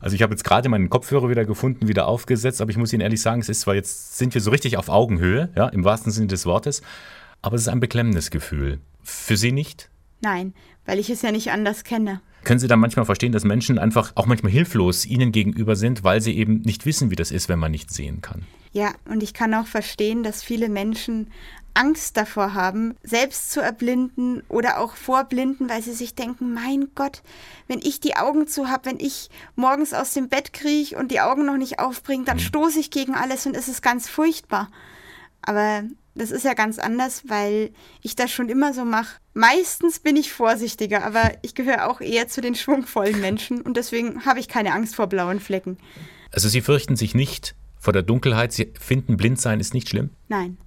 Also 0.00 0.16
ich 0.16 0.22
habe 0.22 0.32
jetzt 0.32 0.42
gerade 0.42 0.68
meinen 0.68 0.90
Kopfhörer 0.90 1.28
wieder 1.28 1.44
gefunden, 1.44 1.86
wieder 1.86 2.08
aufgesetzt, 2.08 2.60
aber 2.60 2.70
ich 2.70 2.76
muss 2.76 2.92
Ihnen 2.92 3.02
ehrlich 3.02 3.20
sagen, 3.20 3.40
es 3.40 3.48
ist 3.48 3.60
zwar 3.60 3.74
jetzt, 3.74 4.16
sind 4.16 4.32
wir 4.34 4.40
so 4.40 4.50
richtig 4.50 4.78
auf 4.78 4.88
Augenhöhe, 4.88 5.50
ja, 5.54 5.68
im 5.68 5.84
wahrsten 5.84 6.10
Sinne 6.10 6.26
des 6.26 6.46
Wortes, 6.46 6.80
aber 7.42 7.54
es 7.54 7.62
ist 7.62 7.68
ein 7.68 7.78
beklemmendes 7.80 8.30
Gefühl. 8.30 8.80
Für 9.04 9.36
Sie 9.36 9.52
nicht? 9.52 9.90
Nein, 10.22 10.54
weil 10.86 10.98
ich 10.98 11.10
es 11.10 11.20
ja 11.22 11.30
nicht 11.30 11.52
anders 11.52 11.84
kenne. 11.84 12.22
Können 12.44 12.58
Sie 12.58 12.68
dann 12.68 12.80
manchmal 12.80 13.04
verstehen, 13.04 13.32
dass 13.32 13.44
Menschen 13.44 13.78
einfach 13.78 14.12
auch 14.14 14.26
manchmal 14.26 14.52
hilflos 14.52 15.04
Ihnen 15.04 15.32
gegenüber 15.32 15.76
sind, 15.76 16.04
weil 16.04 16.20
sie 16.20 16.36
eben 16.36 16.62
nicht 16.62 16.86
wissen, 16.86 17.10
wie 17.10 17.16
das 17.16 17.30
ist, 17.30 17.48
wenn 17.48 17.58
man 17.58 17.70
nicht 17.70 17.92
sehen 17.92 18.20
kann? 18.20 18.46
Ja, 18.72 18.92
und 19.06 19.22
ich 19.22 19.34
kann 19.34 19.52
auch 19.54 19.66
verstehen, 19.66 20.22
dass 20.22 20.42
viele 20.42 20.68
Menschen 20.68 21.30
Angst 21.74 22.16
davor 22.16 22.54
haben, 22.54 22.96
selbst 23.02 23.50
zu 23.52 23.60
erblinden 23.60 24.42
oder 24.48 24.80
auch 24.80 24.94
vorblinden, 24.94 25.68
weil 25.68 25.82
sie 25.82 25.92
sich 25.92 26.14
denken, 26.14 26.52
mein 26.52 26.88
Gott, 26.94 27.22
wenn 27.68 27.80
ich 27.80 28.00
die 28.00 28.16
Augen 28.16 28.48
zu 28.48 28.68
habe, 28.68 28.86
wenn 28.86 29.00
ich 29.00 29.30
morgens 29.54 29.94
aus 29.94 30.12
dem 30.12 30.28
Bett 30.28 30.52
kriege 30.52 30.96
und 30.96 31.10
die 31.10 31.20
Augen 31.20 31.46
noch 31.46 31.56
nicht 31.56 31.78
aufbringe, 31.78 32.24
dann 32.24 32.38
mhm. 32.38 32.42
stoße 32.42 32.80
ich 32.80 32.90
gegen 32.90 33.14
alles 33.14 33.46
und 33.46 33.56
es 33.56 33.68
ist 33.68 33.82
ganz 33.82 34.08
furchtbar. 34.08 34.68
Aber 35.42 35.84
das 36.14 36.30
ist 36.30 36.44
ja 36.44 36.54
ganz 36.54 36.78
anders, 36.78 37.22
weil 37.28 37.70
ich 38.02 38.16
das 38.16 38.30
schon 38.30 38.48
immer 38.48 38.74
so 38.74 38.84
mache. 38.84 39.16
Meistens 39.32 40.00
bin 40.00 40.16
ich 40.16 40.32
vorsichtiger, 40.32 41.04
aber 41.04 41.32
ich 41.42 41.54
gehöre 41.54 41.88
auch 41.88 42.00
eher 42.00 42.28
zu 42.28 42.40
den 42.40 42.54
schwungvollen 42.54 43.20
Menschen 43.20 43.60
und 43.60 43.76
deswegen 43.76 44.24
habe 44.24 44.40
ich 44.40 44.48
keine 44.48 44.72
Angst 44.72 44.96
vor 44.96 45.06
blauen 45.06 45.40
Flecken. 45.40 45.78
Also 46.32 46.48
Sie 46.48 46.60
fürchten 46.60 46.96
sich 46.96 47.14
nicht 47.14 47.54
vor 47.78 47.92
der 47.92 48.02
Dunkelheit, 48.02 48.52
Sie 48.52 48.72
finden 48.78 49.16
Blindsein 49.16 49.60
ist 49.60 49.74
nicht 49.74 49.88
schlimm? 49.88 50.10
Nein. 50.28 50.58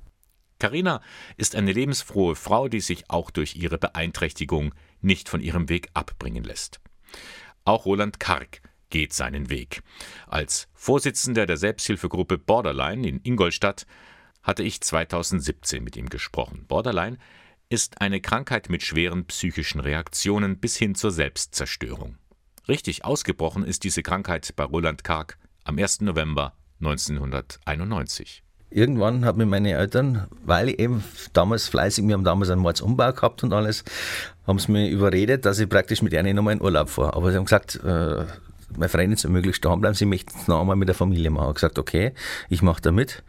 Karina 0.59 1.01
ist 1.35 1.55
eine 1.55 1.73
lebensfrohe 1.73 2.35
Frau, 2.35 2.69
die 2.69 2.79
sich 2.79 3.09
auch 3.09 3.31
durch 3.31 3.55
ihre 3.55 3.77
Beeinträchtigung 3.77 4.73
nicht 5.01 5.27
von 5.27 5.41
ihrem 5.41 5.67
Weg 5.67 5.89
abbringen 5.93 6.43
lässt. 6.43 6.79
Auch 7.65 7.85
Roland 7.85 8.19
Karg 8.19 8.62
geht 8.89 9.12
seinen 9.12 9.50
Weg. 9.50 9.81
Als 10.27 10.67
Vorsitzender 10.73 11.45
der 11.45 11.57
Selbsthilfegruppe 11.57 12.38
Borderline 12.38 13.07
in 13.07 13.19
Ingolstadt 13.23 13.85
hatte 14.43 14.63
ich 14.63 14.81
2017 14.81 15.83
mit 15.83 15.97
ihm 15.97 16.09
gesprochen. 16.09 16.65
Borderline 16.67 17.17
ist 17.69 18.01
eine 18.01 18.21
Krankheit 18.21 18.69
mit 18.69 18.83
schweren 18.83 19.25
psychischen 19.25 19.79
Reaktionen 19.79 20.59
bis 20.59 20.77
hin 20.77 20.95
zur 20.95 21.12
Selbstzerstörung. 21.12 22.17
Richtig 22.67 23.03
ausgebrochen 23.03 23.65
ist 23.65 23.83
diese 23.83 24.03
Krankheit 24.03 24.55
bei 24.55 24.63
Roland 24.63 25.03
Karg 25.03 25.38
am 25.63 25.79
1. 25.79 26.01
November 26.01 26.53
1991 26.81 28.43
irgendwann 28.73 29.25
haben 29.25 29.38
mir 29.38 29.45
meine 29.45 29.73
Eltern, 29.73 30.27
weil 30.43 30.69
ich 30.69 30.79
eben 30.79 31.03
damals 31.33 31.67
fleißig, 31.67 32.05
wir 32.07 32.13
haben 32.13 32.23
damals 32.23 32.50
einen 32.50 32.62
Mordsumbau 32.62 33.13
gehabt 33.13 33.43
und 33.43 33.53
alles, 33.53 33.83
haben 34.45 34.59
sie 34.59 34.71
mir 34.71 34.89
überredet, 34.89 35.45
dass 35.45 35.59
ich 35.59 35.69
praktisch 35.69 36.01
mit 36.01 36.13
ihnen 36.13 36.35
nochmal 36.35 36.53
in 36.53 36.62
Urlaub 36.62 36.89
fahre. 36.89 37.15
Aber 37.15 37.31
sie 37.31 37.38
haben 37.38 37.45
gesagt, 37.45 37.79
äh, 37.83 38.25
meine 38.75 38.89
Freundin 38.89 39.17
soll 39.17 39.31
möglichst 39.31 39.63
daheim 39.63 39.81
bleiben, 39.81 39.95
sie 39.95 40.05
möchten 40.05 40.38
es 40.38 40.47
noch 40.47 40.59
einmal 40.59 40.75
mit 40.75 40.88
der 40.88 40.95
Familie 40.95 41.29
machen. 41.29 41.43
Ich 41.43 41.47
habe 41.47 41.53
gesagt, 41.53 41.79
okay, 41.79 42.13
ich 42.50 42.62
mache 42.62 42.81
da 42.81 42.91
mit. 42.91 43.23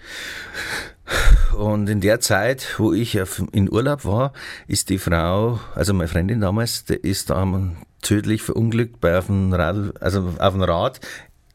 Und 1.57 1.89
in 1.89 2.01
der 2.01 2.21
Zeit, 2.21 2.75
wo 2.79 2.93
ich 2.93 3.19
in 3.53 3.71
Urlaub 3.71 4.05
war, 4.05 4.33
ist 4.67 4.91
die 4.91 4.99
Frau, 4.99 5.61
also 5.75 5.95
meine 5.95 6.09
Freundin 6.09 6.41
damals, 6.41 6.85
die 6.85 6.95
ist 6.95 7.31
am 7.31 7.77
tödlich 8.03 8.43
verunglückt 8.43 9.01
bei 9.01 9.17
auf 9.19 9.27
dem 9.27 9.53
Rad, 9.53 10.01
also 10.03 10.35
auf 10.39 10.53
dem 10.53 10.63
Rad 10.63 11.01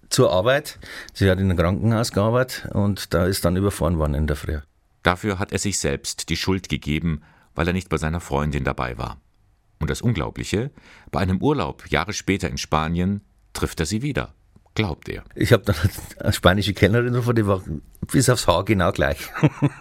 zur 0.10 0.32
Arbeit. 0.32 0.80
Sie 1.14 1.30
hat 1.30 1.40
in 1.40 1.46
einem 1.46 1.58
Krankenhaus 1.58 2.12
gearbeitet 2.12 2.70
und 2.74 3.14
da 3.14 3.26
ist 3.26 3.46
dann 3.46 3.56
überfahren 3.56 3.98
worden 3.98 4.16
in 4.16 4.28
der 4.28 4.36
Früh. 4.36 4.60
Dafür 5.04 5.40
hat 5.40 5.52
er 5.52 5.60
sich 5.60 5.80
selbst 5.80 6.30
die 6.30 6.38
Schuld 6.38 6.70
gegeben, 6.70 7.22
weil 7.56 7.68
er 7.68 7.74
nicht 7.74 7.90
bei 7.90 7.98
seiner 7.98 8.20
Freundin 8.20 8.64
dabei 8.64 8.98
war. 8.98 9.22
Und 9.80 9.90
das 9.90 10.02
Unglaubliche, 10.02 10.72
bei 11.12 11.20
einem 11.20 11.42
Urlaub 11.42 11.90
Jahre 11.90 12.14
später 12.14 12.50
in 12.50 12.58
Spanien 12.58 13.22
trifft 13.54 13.80
er 13.80 13.86
sie 13.86 14.02
wieder, 14.02 14.34
glaubt 14.76 15.10
er. 15.10 15.24
Ich 15.36 15.52
habe 15.54 15.64
dann 15.64 15.76
eine 16.20 16.34
spanische 16.34 16.74
Kellnerin 16.74 17.14
getroffen, 17.14 17.36
die 17.36 17.46
war 17.46 17.64
bis 18.12 18.30
aufs 18.30 18.48
Haar 18.48 18.66
genau 18.66 18.92
gleich. 18.92 19.20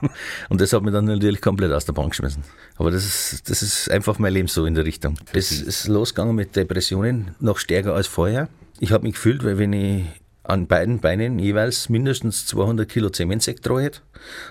Und 0.49 0.61
das 0.61 0.73
hat 0.73 0.83
mich 0.83 0.93
dann 0.93 1.07
natürlich 1.07 1.41
komplett 1.41 1.73
aus 1.73 1.85
der 1.85 1.93
Bank 1.93 2.11
geschmissen. 2.11 2.43
Aber 2.77 2.91
das 2.91 3.05
ist, 3.05 3.49
das 3.49 3.63
ist 3.63 3.91
einfach 3.91 4.19
mein 4.19 4.33
Leben 4.33 4.49
so 4.49 4.67
in 4.67 4.75
der 4.75 4.85
Richtung. 4.85 5.19
Es 5.33 5.53
ist 5.53 5.89
losgegangen 5.89 6.35
mit 6.35 6.57
Depressionen, 6.57 7.35
noch 7.41 7.59
stärker 7.59 7.95
als 7.95 8.07
vorher. 8.07 8.49
Ich 8.81 8.93
habe 8.93 9.05
mich 9.05 9.15
gefühlt, 9.15 9.45
weil 9.45 9.59
wenn 9.59 9.73
ich 9.73 10.05
an 10.49 10.67
beiden 10.67 10.99
Beinen 10.99 11.39
jeweils 11.39 11.89
mindestens 11.91 12.47
200 12.47 12.89
Kilo 12.89 13.11
Zementsekt 13.11 13.69
hätte. 13.69 14.01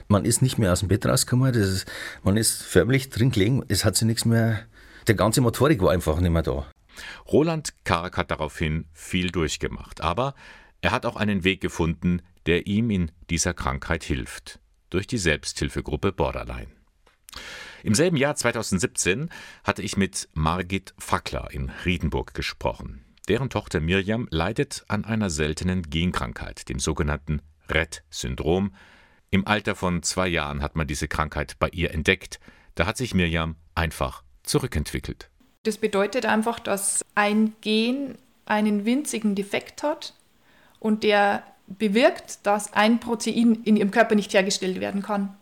Man 0.08 0.26
ist 0.26 0.42
nicht 0.42 0.60
mehr 0.60 0.72
aus 0.72 0.80
dem 0.80 0.90
Bett 0.90 1.06
rausgekommen, 1.06 1.54
ist, 1.56 1.88
man 2.24 2.38
ist 2.38 2.62
förmlich 2.62 3.10
drin 3.10 3.32
gelegen, 3.32 3.66
es 3.68 3.84
hat 3.84 3.96
sich 3.96 4.06
nichts 4.06 4.24
mehr, 4.24 4.60
der 5.08 5.16
ganze 5.16 5.42
Motorik 5.42 5.82
war 5.82 5.92
einfach 5.92 6.20
nicht 6.20 6.32
mehr 6.32 6.44
da. 6.44 6.68
Roland 7.28 7.74
Karg 7.84 8.18
hat 8.18 8.32
daraufhin 8.32 8.88
viel 8.94 9.32
durchgemacht, 9.32 10.02
aber 10.02 10.36
er 10.82 10.92
hat 10.92 11.06
auch 11.06 11.16
einen 11.16 11.44
Weg 11.44 11.62
gefunden, 11.62 12.22
der 12.46 12.68
ihm 12.68 12.90
in 12.90 13.12
dieser 13.30 13.54
Krankheit 13.54 14.04
hilft, 14.04 14.60
durch 14.90 15.08
die 15.08 15.18
Selbsthilfegruppe 15.18 16.12
Borderline. 16.12 16.68
Im 17.84 17.94
selben 17.94 18.18
Jahr 18.18 18.36
2017 18.36 19.30
hatte 19.64 19.82
ich 19.82 19.98
mit 19.98 20.30
Margit 20.34 20.94
Fackler 20.98 21.50
in 21.52 21.70
Riedenburg 21.86 22.34
gesprochen. 22.34 23.04
Deren 23.28 23.50
Tochter 23.50 23.82
Mirjam 23.82 24.28
leidet 24.32 24.86
an 24.88 25.06
einer 25.06 25.30
seltenen 25.30 25.84
Genkrankheit, 25.84 26.70
dem 26.70 26.80
sogenannten 26.80 27.42
Rett-Syndrom. 27.70 28.74
Im 29.30 29.46
Alter 29.46 29.76
von 29.76 30.02
zwei 30.02 30.28
Jahren 30.28 30.62
hat 30.62 30.76
man 30.76 30.88
diese 30.88 31.08
Krankheit 31.08 31.60
bei 31.60 31.70
ihr 31.70 31.92
entdeckt. 31.92 32.40
Da 32.76 32.86
hat 32.86 32.98
sich 32.98 33.14
Mirjam 33.14 33.58
einfach 33.76 34.24
zurückentwickelt. 34.44 35.30
Das 35.68 35.78
bedeutet 35.78 36.26
einfach, 36.26 36.60
dass 36.60 37.04
ein 37.14 37.54
Gen 37.60 38.16
einen 38.46 38.86
winzigen 38.86 39.36
Defekt 39.36 39.84
hat 39.84 40.14
und 40.80 41.04
der 41.04 41.44
bewirkt, 41.68 42.40
dass 42.44 42.72
ein 42.72 43.02
Protein 43.02 43.64
in 43.66 43.76
ihrem 43.76 43.92
Körper 43.92 44.16
nicht 44.16 44.34
hergestellt 44.34 44.80
werden 44.80 45.02
kann. 45.02 45.36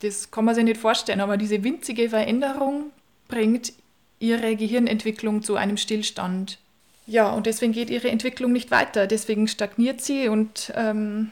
Das 0.00 0.32
kann 0.32 0.44
man 0.44 0.56
sich 0.56 0.64
nicht 0.64 0.80
vorstellen, 0.80 1.20
aber 1.20 1.36
diese 1.36 1.62
winzige 1.62 2.10
Veränderung 2.10 2.90
bringt 3.28 3.72
ihre 4.18 4.56
Gehirnentwicklung 4.56 5.42
zu 5.42 5.54
einem 5.54 5.76
Stillstand. 5.76 6.58
Ja, 7.06 7.30
und 7.30 7.46
deswegen 7.46 7.72
geht 7.72 7.88
ihre 7.88 8.10
Entwicklung 8.10 8.50
nicht 8.50 8.72
weiter. 8.72 9.06
Deswegen 9.06 9.46
stagniert 9.46 10.00
sie 10.00 10.26
und 10.26 10.72
ähm, 10.74 11.30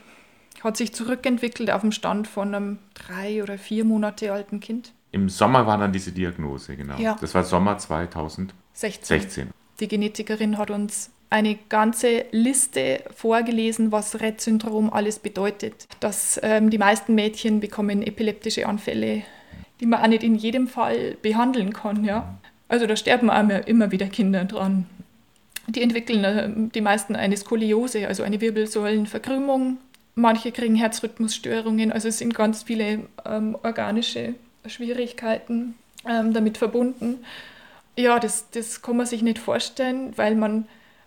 hat 0.62 0.76
sich 0.76 0.94
zurückentwickelt 0.94 1.72
auf 1.72 1.80
dem 1.80 1.90
Stand 1.90 2.28
von 2.28 2.54
einem 2.54 2.78
drei 2.94 3.42
oder 3.42 3.58
vier 3.58 3.84
Monate 3.84 4.32
alten 4.32 4.60
Kind. 4.60 4.92
Im 5.16 5.30
Sommer 5.30 5.66
war 5.66 5.78
dann 5.78 5.94
diese 5.94 6.12
Diagnose, 6.12 6.76
genau. 6.76 6.98
Ja. 6.98 7.16
Das 7.18 7.34
war 7.34 7.42
Sommer 7.42 7.78
2016. 7.78 8.52
16. 8.74 9.50
Die 9.80 9.88
Genetikerin 9.88 10.58
hat 10.58 10.70
uns 10.70 11.10
eine 11.30 11.58
ganze 11.70 12.26
Liste 12.32 13.02
vorgelesen, 13.16 13.92
was 13.92 14.20
Rett-Syndrom 14.20 14.92
alles 14.92 15.18
bedeutet. 15.18 15.88
Dass 16.00 16.38
ähm, 16.42 16.68
die 16.68 16.76
meisten 16.76 17.14
Mädchen 17.14 17.60
bekommen 17.60 18.02
epileptische 18.02 18.68
Anfälle, 18.68 19.22
die 19.80 19.86
man 19.86 20.02
auch 20.02 20.06
nicht 20.06 20.22
in 20.22 20.34
jedem 20.34 20.68
Fall 20.68 21.16
behandeln 21.22 21.72
kann. 21.72 22.04
Ja? 22.04 22.38
Also 22.68 22.86
da 22.86 22.94
sterben 22.94 23.30
auch 23.30 23.48
immer 23.66 23.90
wieder 23.92 24.08
Kinder 24.08 24.44
dran. 24.44 24.84
Die 25.66 25.80
entwickeln 25.80 26.24
äh, 26.24 26.50
die 26.74 26.82
meisten 26.82 27.16
eine 27.16 27.38
Skoliose, 27.38 28.06
also 28.06 28.22
eine 28.22 28.42
Wirbelsäulenverkrümmung. 28.42 29.78
Manche 30.14 30.52
kriegen 30.52 30.74
Herzrhythmusstörungen, 30.74 31.90
also 31.90 32.08
es 32.08 32.18
sind 32.18 32.34
ganz 32.34 32.64
viele 32.64 33.00
ähm, 33.24 33.56
organische 33.62 34.34
Schwierigkeiten 34.68 35.74
ähm, 36.08 36.32
damit 36.32 36.58
verbunden. 36.58 37.24
Ja, 37.96 38.18
das, 38.18 38.50
das 38.50 38.82
kann 38.82 38.96
man 38.96 39.06
sich 39.06 39.22
nicht 39.22 39.38
vorstellen, 39.38 40.12
weil 40.16 40.34
man 40.34 40.66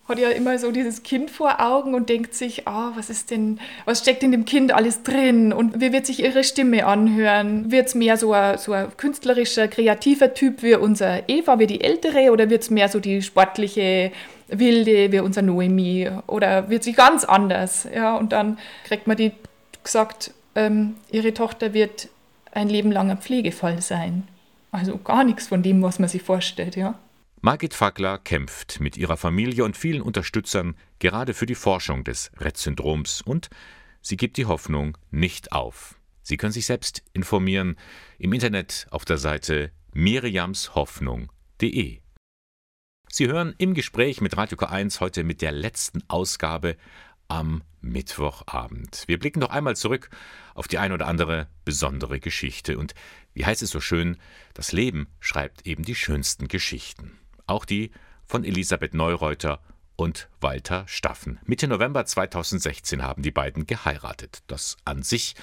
hat 0.09 0.17
ja 0.17 0.29
immer 0.29 0.57
so 0.57 0.71
dieses 0.71 1.03
Kind 1.03 1.29
vor 1.29 1.61
Augen 1.61 1.93
und 1.93 2.09
denkt 2.09 2.33
sich, 2.33 2.67
ah, 2.67 2.91
was 2.95 3.11
ist 3.11 3.29
denn, 3.29 3.59
was 3.85 3.99
steckt 3.99 4.23
in 4.23 4.31
dem 4.31 4.43
Kind 4.43 4.73
alles 4.73 5.03
drin 5.03 5.53
und 5.53 5.79
wie 5.79 5.93
wird 5.93 6.07
sich 6.07 6.23
ihre 6.23 6.43
Stimme 6.43 6.85
anhören? 6.87 7.71
Wird 7.71 7.87
es 7.87 7.95
mehr 7.95 8.17
so 8.17 8.33
ein, 8.33 8.57
so 8.57 8.73
ein 8.73 8.87
künstlerischer, 8.97 9.67
kreativer 9.67 10.33
Typ 10.33 10.63
wie 10.63 10.73
unser 10.73 11.29
Eva, 11.29 11.59
wie 11.59 11.67
die 11.67 11.81
Ältere, 11.81 12.31
oder 12.31 12.49
wird 12.49 12.63
es 12.63 12.71
mehr 12.71 12.89
so 12.89 12.99
die 12.99 13.21
sportliche, 13.21 14.11
wilde 14.47 15.11
wie 15.11 15.19
unser 15.19 15.43
Noemi? 15.43 16.09
Oder 16.25 16.69
wird 16.69 16.83
sie 16.83 16.93
ganz 16.93 17.23
anders? 17.23 17.87
Ja, 17.93 18.17
und 18.17 18.31
dann 18.31 18.57
kriegt 18.85 19.05
man 19.05 19.15
die 19.15 19.31
gesagt, 19.83 20.33
ähm, 20.55 20.95
ihre 21.11 21.35
Tochter 21.35 21.73
wird 21.73 22.09
ein 22.51 22.69
Leben 22.69 22.91
lang 22.91 23.11
ein 23.11 23.19
Pflegefall 23.19 23.81
sein. 23.81 24.27
Also 24.71 24.97
gar 24.97 25.23
nichts 25.23 25.47
von 25.47 25.63
dem, 25.63 25.81
was 25.81 25.99
man 25.99 26.09
sich 26.09 26.21
vorstellt, 26.21 26.75
ja. 26.75 26.99
Margit 27.41 27.73
Fackler 27.73 28.17
kämpft 28.17 28.81
mit 28.81 28.97
ihrer 28.97 29.15
Familie 29.15 29.63
und 29.63 29.77
vielen 29.77 30.01
Unterstützern 30.01 30.75
gerade 30.99 31.33
für 31.33 31.45
die 31.45 31.55
Forschung 31.55 32.03
des 32.03 32.31
Rett-Syndroms 32.37 33.21
und 33.21 33.49
sie 34.01 34.17
gibt 34.17 34.35
die 34.35 34.45
Hoffnung 34.45 34.97
nicht 35.09 35.53
auf. 35.53 35.95
Sie 36.21 36.35
können 36.37 36.51
sich 36.51 36.65
selbst 36.65 37.01
informieren 37.13 37.77
im 38.17 38.33
Internet 38.33 38.87
auf 38.91 39.05
der 39.05 39.17
Seite 39.17 39.71
miriamshoffnung.de. 39.93 42.01
Sie 43.11 43.27
hören 43.27 43.55
im 43.57 43.73
Gespräch 43.73 44.21
mit 44.21 44.37
Radio 44.37 44.55
K1 44.57 44.99
heute 44.99 45.23
mit 45.23 45.41
der 45.41 45.51
letzten 45.51 46.03
Ausgabe 46.09 46.77
am 47.29 47.63
Mittwochabend. 47.79 49.05
Wir 49.07 49.17
blicken 49.17 49.39
noch 49.39 49.51
einmal 49.51 49.77
zurück 49.77 50.09
auf 50.53 50.67
die 50.67 50.77
ein 50.77 50.91
oder 50.91 51.07
andere 51.07 51.47
besondere 51.63 52.19
Geschichte. 52.19 52.77
Und 52.77 52.93
wie 53.33 53.45
heißt 53.45 53.61
es 53.61 53.69
so 53.69 53.79
schön, 53.79 54.17
das 54.53 54.73
Leben 54.73 55.07
schreibt 55.21 55.65
eben 55.65 55.83
die 55.83 55.95
schönsten 55.95 56.49
Geschichten 56.49 57.19
auch 57.49 57.65
die 57.65 57.91
von 58.25 58.43
Elisabeth 58.43 58.93
Neureuter 58.93 59.59
und 59.95 60.29
Walter 60.39 60.87
Staffen. 60.87 61.39
Mitte 61.45 61.67
November 61.67 62.05
2016 62.05 63.01
haben 63.01 63.21
die 63.21 63.31
beiden 63.31 63.67
geheiratet. 63.67 64.43
Das 64.47 64.77
an 64.85 65.03
sich 65.03 65.35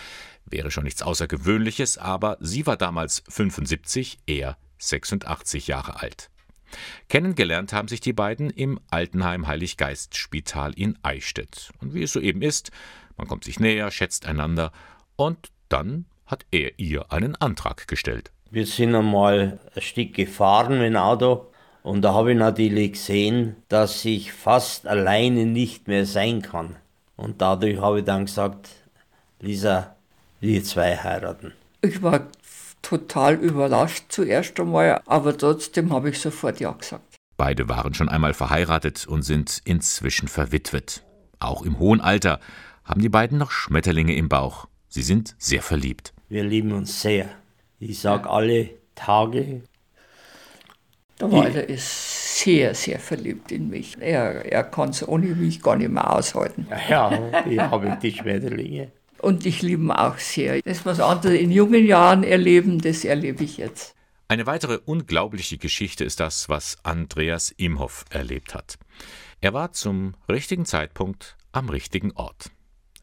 wäre 0.47 0.71
schon 0.71 0.85
nichts 0.85 1.03
Außergewöhnliches, 1.03 1.99
aber 1.99 2.39
sie 2.41 2.67
war 2.67 2.77
damals 2.77 3.23
75, 3.29 4.19
er 4.27 4.57
86 4.79 5.67
Jahre 5.67 6.01
alt. 6.01 6.31
Kennengelernt 7.09 7.73
haben 7.73 7.89
sich 7.89 8.01
die 8.01 8.13
beiden 8.13 8.51
im 8.51 8.81
Altenheim 8.91 9.47
Heiliggeist 9.47 10.17
Spital 10.17 10.73
in 10.75 10.99
Eichstätt. 11.03 11.71
Und 11.81 11.95
wie 11.95 12.03
es 12.03 12.13
so 12.13 12.21
eben 12.21 12.43
ist, 12.43 12.71
man 13.17 13.29
kommt 13.29 13.45
sich 13.45 13.61
näher, 13.61 13.91
schätzt 13.91 14.27
einander 14.27 14.73
und 15.17 15.51
dann 15.69 16.07
hat 16.27 16.45
er 16.51 16.79
ihr 16.79 17.13
einen 17.13 17.37
Antrag 17.37 17.89
gestellt. 17.89 18.31
Wir 18.51 18.67
sind 18.67 18.95
einmal 18.95 19.59
ein 19.75 19.83
Stück 19.83 20.15
gefahren 20.15 20.79
mit 20.79 20.89
dem 20.89 20.97
Auto 20.97 21.47
und 21.83 22.03
da 22.03 22.15
habe 22.15 22.33
ich 22.33 22.39
natürlich 22.39 22.93
gesehen, 22.93 23.57
dass 23.69 24.05
ich 24.05 24.33
fast 24.33 24.87
alleine 24.87 25.47
nicht 25.47 25.89
mehr 25.89 26.05
sein 26.05 26.43
kann. 26.43 26.77
Und 27.17 27.41
dadurch 27.41 27.81
habe 27.81 28.01
ich 28.01 28.05
dann 28.05 28.27
gesagt, 28.27 28.69
Lisa, 29.41 29.95
wir 30.41 30.63
zwei 30.65 30.97
heiraten. 30.97 31.53
Ich 31.83 32.03
war 32.03 32.27
total 32.87 33.35
überrascht 33.35 34.05
zuerst 34.11 34.61
einmal, 34.61 35.01
aber 35.07 35.37
trotzdem 35.37 35.93
habe 35.93 36.11
ich 36.11 36.21
sofort 36.21 36.61
Ja 36.61 36.71
gesagt. 36.71 37.17
Beide 37.37 37.69
waren 37.69 37.95
schon 37.95 38.09
einmal 38.09 38.33
verheiratet 38.33 39.07
und 39.07 39.23
sind 39.23 39.61
inzwischen 39.65 40.29
verwitwet. 40.29 41.03
Auch 41.41 41.63
im 41.63 41.79
hohen 41.81 42.01
Alter 42.01 42.39
haben 42.85 43.03
die 43.03 43.09
beiden 43.09 43.39
noch 43.39 43.51
Schmetterlinge 43.51 44.15
im 44.15 44.29
Bauch. 44.29 44.69
Sie 44.89 45.03
sind 45.03 45.35
sehr 45.39 45.63
verliebt. 45.63 46.15
Wir 46.29 46.45
lieben 46.45 46.73
uns 46.73 47.03
sehr. 47.03 47.29
Ich 47.81 47.99
sage 47.99 48.31
alle 48.31 48.71
Tage, 48.95 49.63
der 51.21 51.33
Walter 51.33 51.69
ist 51.69 52.39
sehr, 52.39 52.75
sehr 52.75 53.01
verliebt 53.01 53.51
in 53.51 53.69
mich. 53.69 53.97
Er, 53.99 54.45
er 54.51 54.65
kann 54.65 54.91
es 54.91 55.07
ohne 55.07 55.27
mich 55.27 55.61
gar 55.63 55.77
nicht 55.77 55.91
mehr 55.91 56.15
aushalten. 56.15 56.69
Ja, 56.89 57.11
ich 57.49 57.59
habe 57.59 57.99
die 58.01 58.13
Schmetterlinge. 58.13 58.93
Und 59.19 59.47
ich 59.47 59.63
liebe 59.63 59.83
ihn 59.83 59.91
auch 59.91 60.19
sehr. 60.19 60.61
Das, 60.63 60.85
was 60.85 61.01
andere 61.01 61.37
in 61.37 61.51
jungen 61.51 61.85
Jahren 61.87 62.23
erleben, 62.23 62.81
das 62.81 63.05
erlebe 63.05 63.45
ich 63.45 63.57
jetzt. 63.57 63.95
Eine 64.29 64.47
weitere 64.47 64.79
unglaubliche 64.85 65.57
Geschichte 65.57 66.05
ist 66.05 66.21
das, 66.21 66.49
was 66.49 66.79
Andreas 66.83 67.53
Imhoff 67.57 68.05
erlebt 68.11 68.55
hat. 68.55 68.79
Er 69.41 69.53
war 69.53 69.73
zum 69.73 70.15
richtigen 70.29 70.67
Zeitpunkt 70.67 71.37
am 71.53 71.69
richtigen 71.69 72.13
Ort. 72.13 72.51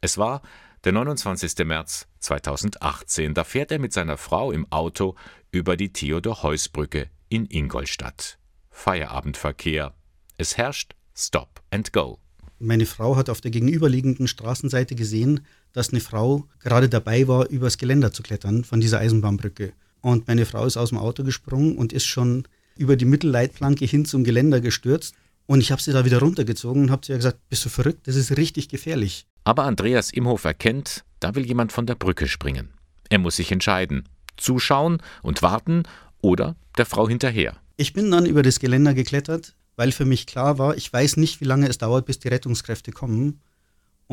Es 0.01 0.17
war 0.17 0.41
der 0.84 0.91
29. 0.91 1.65
März 1.65 2.08
2018. 2.20 3.34
Da 3.34 3.43
fährt 3.43 3.72
er 3.72 3.79
mit 3.79 3.93
seiner 3.93 4.17
Frau 4.17 4.51
im 4.51 4.70
Auto 4.70 5.15
über 5.51 5.77
die 5.77 5.93
Theodor-Heuss-Brücke 5.93 7.10
in 7.29 7.46
Ingolstadt. 7.46 8.38
Feierabendverkehr. 8.70 9.93
Es 10.38 10.58
herrscht 10.58 10.96
Stop 11.15 11.62
and 11.72 11.93
Go. 11.93 12.20
Meine 12.60 12.86
Frau 12.86 13.15
hat 13.15 13.29
auf 13.29 13.39
der 13.39 13.51
gegenüberliegenden 13.51 14.27
Straßenseite 14.27 14.96
gesehen, 14.96 15.46
dass 15.74 15.89
eine 15.89 16.00
Frau 16.00 16.48
gerade 16.60 16.88
dabei 16.88 17.27
war, 17.27 17.50
übers 17.50 17.77
Geländer 17.77 18.13
zu 18.13 18.24
klettern 18.24 18.63
von 18.63 18.80
dieser 18.80 19.00
Eisenbahnbrücke. 19.00 19.74
Und 20.01 20.27
meine 20.27 20.46
Frau 20.46 20.65
ist 20.65 20.77
aus 20.77 20.89
dem 20.89 20.98
Auto 20.98 21.24
gesprungen 21.24 21.77
und 21.77 21.94
ist 21.94 22.06
schon 22.06 22.48
über 22.77 22.96
die 22.96 23.06
Mittelleitplanke 23.06 23.86
hin 23.86 24.06
zum 24.06 24.24
Geländer 24.24 24.62
gestürzt. 24.62 25.15
Und 25.46 25.60
ich 25.60 25.72
habe 25.72 25.82
sie 25.82 25.92
da 25.92 26.06
wieder 26.06 26.20
runtergezogen 26.20 26.84
und 26.84 26.92
habe 26.92 27.01
zu 27.01 27.12
ihr 27.12 27.18
gesagt, 27.18 27.39
bist 27.50 27.65
du 27.65 27.70
verrückt? 27.70 28.08
Das 28.08 28.15
ist 28.15 28.38
richtig 28.38 28.70
gefährlich. 28.70 29.25
Aber 29.44 29.63
Andreas 29.63 30.12
Imhof 30.12 30.46
erkennt, 30.46 31.03
da 31.20 31.36
will 31.36 31.46
jemand 31.46 31.72
von 31.72 31.86
der 31.86 31.96
Brücke 31.96 32.27
springen. 32.27 32.70
Er 33.10 33.20
muss 33.20 33.36
sich 33.36 33.51
entscheiden. 33.51 34.08
Zuschauen 34.38 35.01
und 35.22 35.42
warten 35.42 35.84
oder 36.22 36.56
der 36.77 36.86
Frau 36.86 37.08
hinterher. 37.08 37.58
Ich 37.77 37.94
bin 37.94 38.10
dann 38.12 38.25
über 38.25 38.42
das 38.42 38.60
Geländer 38.60 38.94
geklettert, 38.94 39.56
weil 39.75 39.92
für 39.92 40.06
mich 40.06 40.25
klar 40.25 40.58
war, 40.58 40.77
ich 40.77 40.92
weiß 40.92 41.18
nicht, 41.18 41.42
wie 41.42 41.46
lange 41.46 41.68
es 41.68 41.77
dauert, 41.77 42.06
bis 42.06 42.20
die 42.20 42.30
Rettungskräfte 42.30 42.92
kommen. 42.92 43.42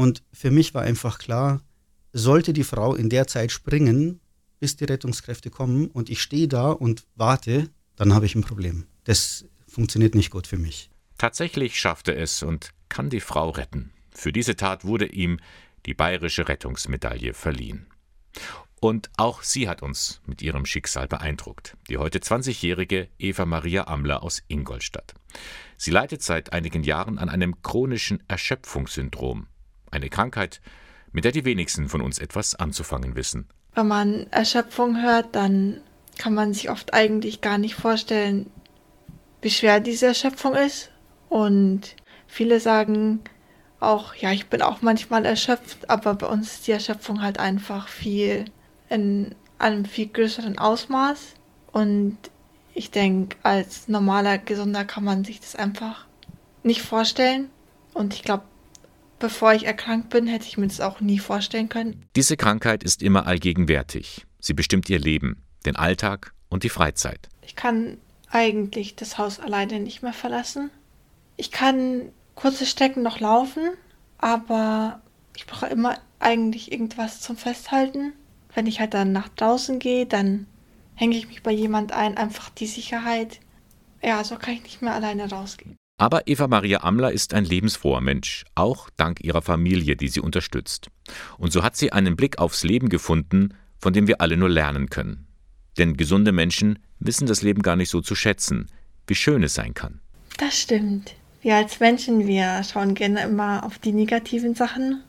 Und 0.00 0.22
für 0.32 0.50
mich 0.50 0.72
war 0.72 0.80
einfach 0.80 1.18
klar, 1.18 1.60
sollte 2.14 2.54
die 2.54 2.64
Frau 2.64 2.94
in 2.94 3.10
der 3.10 3.26
Zeit 3.26 3.52
springen, 3.52 4.18
bis 4.58 4.74
die 4.76 4.86
Rettungskräfte 4.86 5.50
kommen 5.50 5.88
und 5.88 6.08
ich 6.08 6.22
stehe 6.22 6.48
da 6.48 6.70
und 6.70 7.04
warte, 7.16 7.68
dann 7.96 8.14
habe 8.14 8.24
ich 8.24 8.34
ein 8.34 8.40
Problem. 8.40 8.86
Das 9.04 9.44
funktioniert 9.68 10.14
nicht 10.14 10.30
gut 10.30 10.46
für 10.46 10.56
mich. 10.56 10.88
Tatsächlich 11.18 11.78
schafft 11.78 12.08
er 12.08 12.16
es 12.16 12.42
und 12.42 12.70
kann 12.88 13.10
die 13.10 13.20
Frau 13.20 13.50
retten. 13.50 13.92
Für 14.10 14.32
diese 14.32 14.56
Tat 14.56 14.86
wurde 14.86 15.04
ihm 15.04 15.38
die 15.84 15.92
bayerische 15.92 16.48
Rettungsmedaille 16.48 17.34
verliehen. 17.34 17.86
Und 18.80 19.10
auch 19.18 19.42
sie 19.42 19.68
hat 19.68 19.82
uns 19.82 20.22
mit 20.24 20.40
ihrem 20.40 20.64
Schicksal 20.64 21.08
beeindruckt. 21.08 21.76
Die 21.90 21.98
heute 21.98 22.20
20-jährige 22.20 23.10
Eva 23.18 23.44
Maria 23.44 23.86
Amler 23.86 24.22
aus 24.22 24.42
Ingolstadt. 24.48 25.12
Sie 25.76 25.90
leidet 25.90 26.22
seit 26.22 26.54
einigen 26.54 26.84
Jahren 26.84 27.18
an 27.18 27.28
einem 27.28 27.60
chronischen 27.60 28.22
Erschöpfungssyndrom. 28.28 29.46
Eine 29.90 30.08
Krankheit, 30.08 30.60
mit 31.12 31.24
der 31.24 31.32
die 31.32 31.44
wenigsten 31.44 31.88
von 31.88 32.00
uns 32.00 32.18
etwas 32.18 32.54
anzufangen 32.54 33.16
wissen. 33.16 33.48
Wenn 33.74 33.88
man 33.88 34.26
Erschöpfung 34.30 35.02
hört, 35.02 35.34
dann 35.34 35.80
kann 36.18 36.34
man 36.34 36.52
sich 36.52 36.70
oft 36.70 36.92
eigentlich 36.92 37.40
gar 37.40 37.58
nicht 37.58 37.74
vorstellen, 37.74 38.50
wie 39.42 39.50
schwer 39.50 39.80
diese 39.80 40.06
Erschöpfung 40.06 40.54
ist. 40.54 40.90
Und 41.28 41.96
viele 42.26 42.60
sagen 42.60 43.20
auch, 43.78 44.14
ja, 44.14 44.32
ich 44.32 44.48
bin 44.48 44.62
auch 44.62 44.82
manchmal 44.82 45.24
erschöpft, 45.24 45.88
aber 45.88 46.14
bei 46.14 46.26
uns 46.26 46.54
ist 46.54 46.66
die 46.66 46.72
Erschöpfung 46.72 47.22
halt 47.22 47.38
einfach 47.38 47.88
viel 47.88 48.44
in 48.88 49.34
einem 49.58 49.84
viel 49.84 50.08
größeren 50.08 50.58
Ausmaß. 50.58 51.34
Und 51.72 52.18
ich 52.74 52.90
denke, 52.90 53.36
als 53.42 53.88
normaler 53.88 54.38
Gesunder 54.38 54.84
kann 54.84 55.04
man 55.04 55.24
sich 55.24 55.40
das 55.40 55.56
einfach 55.56 56.06
nicht 56.62 56.82
vorstellen. 56.82 57.50
Und 57.94 58.14
ich 58.14 58.22
glaube, 58.22 58.44
bevor 59.20 59.54
ich 59.54 59.66
erkrankt 59.66 60.08
bin, 60.08 60.26
hätte 60.26 60.46
ich 60.46 60.58
mir 60.58 60.66
das 60.66 60.80
auch 60.80 61.00
nie 61.00 61.20
vorstellen 61.20 61.68
können. 61.68 62.04
Diese 62.16 62.36
Krankheit 62.36 62.82
ist 62.82 63.02
immer 63.02 63.26
allgegenwärtig. 63.26 64.26
Sie 64.40 64.54
bestimmt 64.54 64.90
ihr 64.90 64.98
Leben, 64.98 65.44
den 65.64 65.76
Alltag 65.76 66.34
und 66.48 66.64
die 66.64 66.68
Freizeit. 66.68 67.28
Ich 67.42 67.54
kann 67.54 67.98
eigentlich 68.28 68.96
das 68.96 69.18
Haus 69.18 69.38
alleine 69.38 69.78
nicht 69.78 70.02
mehr 70.02 70.12
verlassen. 70.12 70.70
Ich 71.36 71.52
kann 71.52 72.10
kurze 72.34 72.66
Strecken 72.66 73.02
noch 73.02 73.20
laufen, 73.20 73.70
aber 74.18 75.00
ich 75.36 75.46
brauche 75.46 75.66
immer 75.66 75.98
eigentlich 76.18 76.72
irgendwas 76.72 77.20
zum 77.20 77.36
Festhalten. 77.36 78.12
Wenn 78.54 78.66
ich 78.66 78.80
halt 78.80 78.94
dann 78.94 79.12
nach 79.12 79.28
draußen 79.28 79.78
gehe, 79.78 80.06
dann 80.06 80.46
hänge 80.94 81.16
ich 81.16 81.28
mich 81.28 81.42
bei 81.42 81.52
jemand 81.52 81.92
ein, 81.92 82.16
einfach 82.16 82.50
die 82.50 82.66
Sicherheit. 82.66 83.40
Ja, 84.02 84.22
so 84.24 84.36
kann 84.36 84.54
ich 84.54 84.62
nicht 84.62 84.82
mehr 84.82 84.94
alleine 84.94 85.30
rausgehen. 85.30 85.76
Aber 86.00 86.26
Eva 86.26 86.48
Maria 86.48 86.82
Amler 86.82 87.12
ist 87.12 87.34
ein 87.34 87.44
lebensfroher 87.44 88.00
Mensch, 88.00 88.46
auch 88.54 88.88
dank 88.96 89.20
ihrer 89.20 89.42
Familie, 89.42 89.96
die 89.96 90.08
sie 90.08 90.20
unterstützt. 90.20 90.88
Und 91.36 91.52
so 91.52 91.62
hat 91.62 91.76
sie 91.76 91.92
einen 91.92 92.16
Blick 92.16 92.38
aufs 92.38 92.64
Leben 92.64 92.88
gefunden, 92.88 93.52
von 93.78 93.92
dem 93.92 94.06
wir 94.06 94.22
alle 94.22 94.38
nur 94.38 94.48
lernen 94.48 94.88
können. 94.88 95.26
Denn 95.76 95.98
gesunde 95.98 96.32
Menschen 96.32 96.78
wissen 97.00 97.26
das 97.26 97.42
Leben 97.42 97.60
gar 97.60 97.76
nicht 97.76 97.90
so 97.90 98.00
zu 98.00 98.14
schätzen, 98.14 98.70
wie 99.06 99.14
schön 99.14 99.42
es 99.42 99.52
sein 99.52 99.74
kann. 99.74 100.00
Das 100.38 100.58
stimmt. 100.58 101.14
Wir 101.42 101.56
als 101.56 101.80
Menschen, 101.80 102.26
wir 102.26 102.62
schauen 102.64 102.94
gerne 102.94 103.24
immer 103.24 103.62
auf 103.62 103.78
die 103.78 103.92
negativen 103.92 104.54
Sachen 104.54 105.02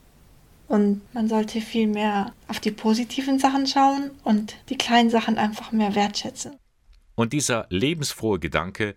und 0.68 1.00
man 1.14 1.26
sollte 1.26 1.62
viel 1.62 1.86
mehr 1.86 2.34
auf 2.48 2.60
die 2.60 2.70
positiven 2.70 3.38
Sachen 3.38 3.66
schauen 3.66 4.10
und 4.24 4.56
die 4.68 4.76
kleinen 4.76 5.08
Sachen 5.08 5.38
einfach 5.38 5.72
mehr 5.72 5.94
wertschätzen. 5.94 6.52
Und 7.14 7.32
dieser 7.32 7.64
lebensfrohe 7.70 8.38
Gedanke 8.38 8.94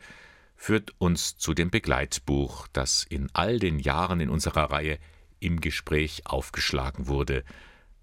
führt 0.56 0.94
uns 0.98 1.38
zu 1.38 1.54
dem 1.54 1.70
Begleitbuch, 1.70 2.68
das 2.74 3.04
in 3.04 3.30
all 3.34 3.60
den 3.60 3.80
Jahren 3.80 4.20
in 4.20 4.30
unserer 4.30 4.72
Reihe 4.72 5.00
im 5.40 5.62
Gespräch 5.62 6.24
aufgeschlagen 6.26 7.08
wurde, 7.08 7.44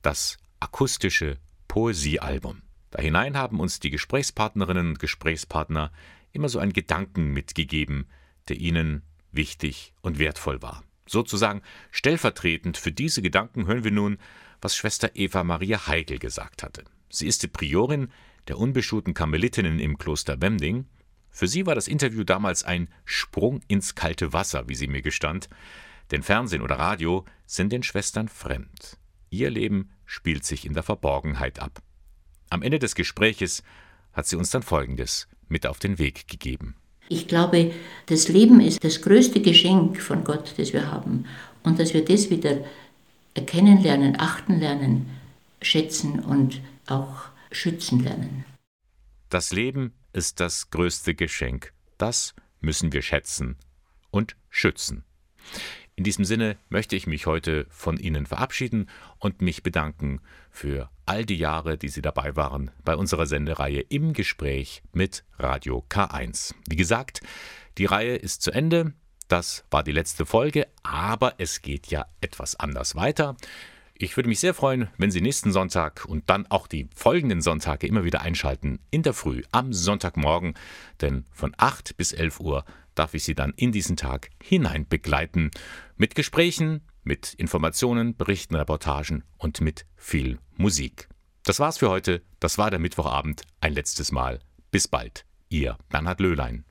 das 0.02 0.38
akustische 0.60 1.38
Poesiealbum. 1.68 2.62
Da 2.90 3.00
hinein 3.02 3.36
haben 3.36 3.58
uns 3.58 3.80
die 3.80 3.90
Gesprächspartnerinnen 3.90 4.88
und 4.90 4.98
Gesprächspartner 4.98 5.90
immer 6.32 6.48
so 6.48 6.58
einen 6.58 6.72
Gedanken 6.72 7.32
mitgegeben, 7.32 8.06
der 8.48 8.56
ihnen 8.56 9.02
wichtig 9.32 9.94
und 10.02 10.18
wertvoll 10.18 10.62
war. 10.62 10.84
Sozusagen 11.06 11.62
stellvertretend 11.90 12.76
für 12.76 12.92
diese 12.92 13.22
Gedanken 13.22 13.66
hören 13.66 13.84
wir 13.84 13.90
nun, 13.90 14.18
was 14.60 14.76
Schwester 14.76 15.10
Eva 15.14 15.42
Maria 15.42 15.86
Heigl 15.86 16.18
gesagt 16.18 16.62
hatte. 16.62 16.84
Sie 17.10 17.26
ist 17.26 17.42
die 17.42 17.48
Priorin 17.48 18.08
der 18.48 18.58
unbeschuhten 18.58 19.14
Karmelitinnen 19.14 19.78
im 19.78 19.98
Kloster 19.98 20.40
Wemding. 20.40 20.86
Für 21.32 21.48
sie 21.48 21.66
war 21.66 21.74
das 21.74 21.88
Interview 21.88 22.24
damals 22.24 22.62
ein 22.62 22.88
Sprung 23.04 23.62
ins 23.66 23.94
kalte 23.94 24.34
Wasser, 24.34 24.68
wie 24.68 24.74
sie 24.74 24.86
mir 24.86 25.00
gestand, 25.00 25.48
denn 26.10 26.22
Fernsehen 26.22 26.60
oder 26.60 26.78
Radio 26.78 27.24
sind 27.46 27.72
den 27.72 27.82
Schwestern 27.82 28.28
fremd. 28.28 28.98
Ihr 29.30 29.48
Leben 29.50 29.90
spielt 30.04 30.44
sich 30.44 30.66
in 30.66 30.74
der 30.74 30.82
Verborgenheit 30.82 31.58
ab. 31.58 31.82
Am 32.50 32.60
Ende 32.60 32.78
des 32.78 32.94
Gespräches 32.94 33.62
hat 34.12 34.26
sie 34.26 34.36
uns 34.36 34.50
dann 34.50 34.62
Folgendes 34.62 35.26
mit 35.48 35.66
auf 35.66 35.78
den 35.78 35.98
Weg 35.98 36.28
gegeben. 36.28 36.76
Ich 37.08 37.28
glaube, 37.28 37.72
das 38.06 38.28
Leben 38.28 38.60
ist 38.60 38.84
das 38.84 39.00
größte 39.00 39.40
Geschenk 39.40 40.02
von 40.02 40.24
Gott, 40.24 40.54
das 40.58 40.74
wir 40.74 40.90
haben. 40.90 41.24
Und 41.62 41.78
dass 41.78 41.94
wir 41.94 42.04
das 42.04 42.28
wieder 42.28 42.58
erkennen 43.34 43.82
lernen, 43.82 44.16
achten 44.18 44.58
lernen, 44.60 45.08
schätzen 45.62 46.20
und 46.20 46.60
auch 46.86 47.30
schützen 47.50 48.00
lernen. 48.00 48.44
Das 49.30 49.52
Leben 49.52 49.94
ist 50.12 50.40
das 50.40 50.70
größte 50.70 51.14
Geschenk. 51.14 51.72
Das 51.98 52.34
müssen 52.60 52.92
wir 52.92 53.02
schätzen 53.02 53.56
und 54.10 54.36
schützen. 54.50 55.04
In 55.94 56.04
diesem 56.04 56.24
Sinne 56.24 56.56
möchte 56.68 56.96
ich 56.96 57.06
mich 57.06 57.26
heute 57.26 57.66
von 57.68 57.98
Ihnen 57.98 58.24
verabschieden 58.24 58.88
und 59.18 59.42
mich 59.42 59.62
bedanken 59.62 60.20
für 60.50 60.88
all 61.04 61.26
die 61.26 61.36
Jahre, 61.36 61.76
die 61.76 61.88
Sie 61.88 62.00
dabei 62.00 62.34
waren 62.34 62.70
bei 62.84 62.96
unserer 62.96 63.26
Sendereihe 63.26 63.80
im 63.80 64.14
Gespräch 64.14 64.82
mit 64.92 65.24
Radio 65.38 65.84
K1. 65.90 66.54
Wie 66.68 66.76
gesagt, 66.76 67.20
die 67.78 67.84
Reihe 67.84 68.16
ist 68.16 68.42
zu 68.42 68.52
Ende. 68.52 68.94
Das 69.28 69.64
war 69.70 69.82
die 69.82 69.92
letzte 69.92 70.26
Folge, 70.26 70.66
aber 70.82 71.34
es 71.38 71.62
geht 71.62 71.88
ja 71.88 72.06
etwas 72.20 72.56
anders 72.56 72.96
weiter. 72.96 73.36
Ich 74.02 74.16
würde 74.16 74.28
mich 74.28 74.40
sehr 74.40 74.52
freuen, 74.52 74.88
wenn 74.98 75.12
Sie 75.12 75.20
nächsten 75.20 75.52
Sonntag 75.52 76.06
und 76.06 76.28
dann 76.28 76.48
auch 76.48 76.66
die 76.66 76.88
folgenden 76.92 77.40
Sonntage 77.40 77.86
immer 77.86 78.02
wieder 78.02 78.20
einschalten 78.20 78.80
in 78.90 79.04
der 79.04 79.12
Früh 79.12 79.42
am 79.52 79.72
Sonntagmorgen, 79.72 80.54
denn 81.00 81.24
von 81.30 81.54
8 81.56 81.96
bis 81.96 82.12
11 82.12 82.40
Uhr 82.40 82.64
darf 82.96 83.14
ich 83.14 83.22
Sie 83.22 83.36
dann 83.36 83.52
in 83.54 83.70
diesen 83.70 83.96
Tag 83.96 84.30
hinein 84.42 84.88
begleiten. 84.88 85.52
Mit 85.96 86.16
Gesprächen, 86.16 86.80
mit 87.04 87.34
Informationen, 87.34 88.16
Berichten, 88.16 88.56
Reportagen 88.56 89.22
und 89.38 89.60
mit 89.60 89.86
viel 89.94 90.40
Musik. 90.56 91.08
Das 91.44 91.60
war's 91.60 91.78
für 91.78 91.88
heute. 91.88 92.22
Das 92.40 92.58
war 92.58 92.72
der 92.72 92.80
Mittwochabend. 92.80 93.42
Ein 93.60 93.72
letztes 93.72 94.10
Mal. 94.10 94.40
Bis 94.72 94.88
bald. 94.88 95.26
Ihr 95.48 95.78
Bernhard 95.90 96.18
Löhlein. 96.18 96.64